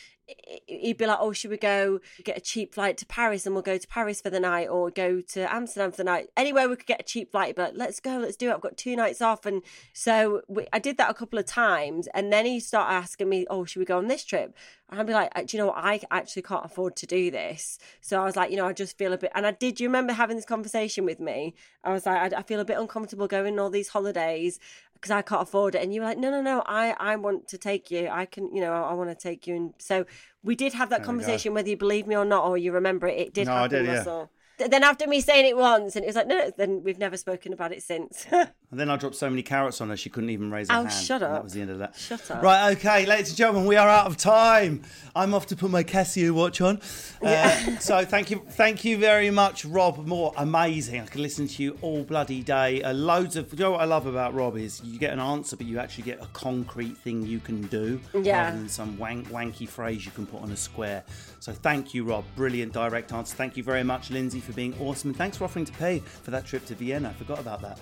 he'd 0.66 0.96
be 0.96 1.06
like, 1.06 1.18
"Oh, 1.20 1.32
should 1.32 1.50
we 1.50 1.56
go 1.56 2.00
get 2.24 2.36
a 2.36 2.40
cheap 2.40 2.74
flight 2.74 2.96
to 2.98 3.06
Paris, 3.06 3.46
and 3.46 3.54
we'll 3.54 3.62
go 3.62 3.78
to 3.78 3.88
Paris 3.88 4.20
for 4.20 4.30
the 4.30 4.40
night, 4.40 4.68
or 4.68 4.90
go 4.90 5.20
to 5.20 5.52
Amsterdam 5.52 5.90
for 5.90 5.98
the 5.98 6.04
night? 6.04 6.30
Anywhere 6.36 6.68
we 6.68 6.76
could 6.76 6.86
get 6.86 7.00
a 7.00 7.04
cheap 7.04 7.30
flight, 7.32 7.56
but 7.56 7.76
let's 7.76 8.00
go, 8.00 8.18
let's 8.18 8.36
do 8.36 8.50
it. 8.50 8.54
I've 8.54 8.60
got 8.60 8.76
two 8.76 8.96
nights 8.96 9.20
off." 9.20 9.46
And 9.46 9.62
so 9.92 10.42
we, 10.48 10.66
I 10.72 10.78
did 10.78 10.96
that 10.98 11.10
a 11.10 11.14
couple 11.14 11.38
of 11.38 11.46
times, 11.46 12.08
and 12.14 12.32
then 12.32 12.46
he 12.46 12.60
started 12.60 12.94
asking 12.94 13.28
me, 13.28 13.46
"Oh, 13.50 13.64
should 13.64 13.80
we 13.80 13.84
go 13.84 13.98
on 13.98 14.08
this 14.08 14.24
trip?" 14.24 14.56
And 14.90 15.00
I'd 15.00 15.06
be 15.06 15.12
like, 15.12 15.30
uh, 15.34 15.42
"Do 15.42 15.56
you 15.56 15.62
know 15.62 15.68
what? 15.68 15.78
I 15.78 16.00
actually 16.10 16.42
can't 16.42 16.64
afford 16.64 16.96
to 16.96 17.06
do 17.06 17.30
this." 17.30 17.78
So 18.00 18.20
I 18.20 18.24
was 18.24 18.36
like, 18.36 18.50
"You 18.50 18.56
know, 18.56 18.66
I 18.66 18.72
just 18.72 18.96
feel 18.98 19.12
a 19.12 19.18
bit." 19.18 19.32
And 19.34 19.46
I 19.46 19.52
did. 19.52 19.80
You 19.80 19.88
remember 19.88 20.12
having 20.12 20.36
this 20.36 20.46
conversation 20.46 21.04
with 21.04 21.20
me? 21.20 21.54
I 21.82 21.92
was 21.92 22.06
like, 22.06 22.32
"I, 22.32 22.38
I 22.38 22.42
feel 22.42 22.60
a 22.60 22.64
bit 22.64 22.78
uncomfortable 22.78 23.26
going 23.28 23.54
on 23.54 23.58
all 23.60 23.70
these 23.70 23.88
holidays." 23.88 24.58
Because 24.94 25.10
I 25.10 25.22
can't 25.22 25.42
afford 25.42 25.74
it, 25.74 25.82
and 25.82 25.92
you 25.92 26.00
were 26.00 26.06
like, 26.06 26.18
"No, 26.18 26.30
no, 26.30 26.40
no! 26.40 26.62
I, 26.66 26.94
I 26.98 27.16
want 27.16 27.48
to 27.48 27.58
take 27.58 27.90
you. 27.90 28.08
I 28.08 28.24
can, 28.24 28.54
you 28.54 28.60
know, 28.62 28.72
I, 28.72 28.90
I 28.90 28.94
want 28.94 29.10
to 29.10 29.16
take 29.16 29.46
you." 29.46 29.54
And 29.54 29.74
so 29.78 30.06
we 30.42 30.54
did 30.54 30.72
have 30.72 30.90
that 30.90 31.02
conversation, 31.02 31.52
whether 31.54 31.68
you 31.68 31.76
believe 31.76 32.06
me 32.06 32.16
or 32.16 32.24
not, 32.24 32.46
or 32.46 32.56
you 32.56 32.72
remember 32.72 33.06
it. 33.06 33.18
It 33.18 33.34
did 33.34 33.46
No, 33.46 33.52
I 33.54 33.60
happen, 33.62 33.84
did, 33.84 33.86
yeah. 33.86 33.98
Russell. 33.98 34.30
Th- 34.58 34.70
Then 34.70 34.84
after 34.84 35.06
me 35.06 35.20
saying 35.20 35.46
it 35.46 35.56
once, 35.56 35.96
and 35.96 36.04
it 36.04 36.06
was 36.08 36.16
like, 36.16 36.26
no, 36.26 36.36
no, 36.38 36.50
then 36.56 36.82
we've 36.84 36.98
never 36.98 37.16
spoken 37.16 37.52
about 37.52 37.72
it 37.72 37.82
since. 37.82 38.26
And 38.70 38.80
then 38.80 38.90
I 38.90 38.96
dropped 38.96 39.14
so 39.14 39.30
many 39.30 39.44
carrots 39.44 39.80
on 39.80 39.88
her 39.90 39.96
she 39.96 40.10
couldn't 40.10 40.30
even 40.30 40.50
raise 40.50 40.68
her 40.68 40.74
Oh, 40.74 40.82
hand. 40.82 40.92
shut 40.92 41.22
and 41.22 41.30
up. 41.30 41.32
That 41.34 41.44
was 41.44 41.52
the 41.52 41.60
end 41.60 41.70
of 41.70 41.78
that. 41.78 41.94
Shut 41.94 42.28
up. 42.32 42.42
Right, 42.42 42.72
okay, 42.76 43.06
ladies 43.06 43.28
and 43.28 43.36
gentlemen, 43.38 43.66
we 43.66 43.76
are 43.76 43.88
out 43.88 44.06
of 44.08 44.16
time. 44.16 44.82
I'm 45.14 45.32
off 45.32 45.46
to 45.48 45.54
put 45.56 45.70
my 45.70 45.84
Casio 45.84 46.32
watch 46.32 46.60
on. 46.60 46.80
Uh, 47.22 47.50
so 47.78 48.04
thank 48.04 48.32
you, 48.32 48.42
thank 48.50 48.84
you 48.84 48.98
very 48.98 49.30
much, 49.30 49.64
Rob 49.64 50.04
Moore. 50.08 50.32
Amazing. 50.36 51.02
I 51.02 51.06
can 51.06 51.22
listen 51.22 51.46
to 51.46 51.62
you 51.62 51.78
all 51.82 52.02
bloody 52.02 52.42
day. 52.42 52.82
Uh, 52.82 52.92
loads 52.94 53.36
of. 53.36 53.52
You 53.52 53.60
know 53.60 53.70
what 53.72 53.80
I 53.80 53.84
love 53.84 54.06
about 54.06 54.34
Rob 54.34 54.56
is 54.56 54.82
you 54.82 54.98
get 54.98 55.12
an 55.12 55.20
answer, 55.20 55.56
but 55.56 55.66
you 55.66 55.78
actually 55.78 56.02
get 56.04 56.20
a 56.20 56.26
concrete 56.32 56.96
thing 56.96 57.24
you 57.24 57.38
can 57.38 57.62
do, 57.68 58.00
Yeah. 58.12 58.46
rather 58.46 58.56
than 58.58 58.68
some 58.68 58.98
wank, 58.98 59.28
wanky 59.28 59.68
phrase 59.68 60.04
you 60.04 60.10
can 60.10 60.26
put 60.26 60.42
on 60.42 60.50
a 60.50 60.56
square. 60.56 61.04
So 61.38 61.52
thank 61.52 61.94
you, 61.94 62.02
Rob. 62.02 62.24
Brilliant 62.34 62.72
direct 62.72 63.12
answer. 63.12 63.36
Thank 63.36 63.56
you 63.56 63.62
very 63.62 63.84
much, 63.84 64.10
Lindsay, 64.10 64.40
for 64.44 64.52
being 64.52 64.74
awesome, 64.80 65.10
and 65.10 65.16
thanks 65.16 65.36
for 65.36 65.44
offering 65.44 65.64
to 65.64 65.72
pay 65.72 65.98
for 65.98 66.30
that 66.30 66.44
trip 66.44 66.64
to 66.66 66.74
Vienna. 66.74 67.08
I 67.08 67.12
forgot 67.14 67.40
about 67.40 67.62
that. 67.62 67.80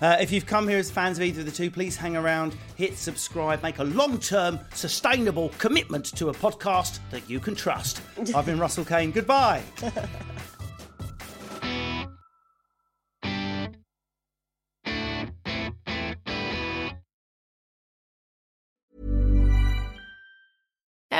Uh, 0.00 0.16
if 0.20 0.30
you've 0.30 0.46
come 0.46 0.68
here 0.68 0.78
as 0.78 0.90
fans 0.90 1.18
of 1.18 1.24
either 1.24 1.40
of 1.40 1.46
the 1.46 1.52
two, 1.52 1.70
please 1.70 1.96
hang 1.96 2.16
around, 2.16 2.54
hit 2.76 2.96
subscribe, 2.96 3.62
make 3.62 3.78
a 3.78 3.84
long-term, 3.84 4.60
sustainable 4.74 5.50
commitment 5.58 6.04
to 6.16 6.28
a 6.28 6.32
podcast 6.34 6.98
that 7.10 7.28
you 7.28 7.40
can 7.40 7.54
trust. 7.54 8.02
I've 8.34 8.46
been 8.46 8.58
Russell 8.58 8.84
Kane. 8.84 9.10
Goodbye. 9.10 9.62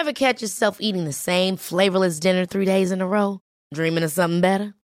Ever 0.03 0.13
catch 0.13 0.43
yourself 0.43 0.81
eating 0.81 1.05
the 1.05 1.13
same 1.13 1.57
flavorless 1.57 2.19
dinner 2.19 2.45
three 2.45 2.65
days 2.65 2.91
in 2.91 3.01
a 3.01 3.07
row? 3.07 3.41
Dreaming 3.73 4.03
of 4.03 4.11
something 4.11 4.41
better? 4.41 4.75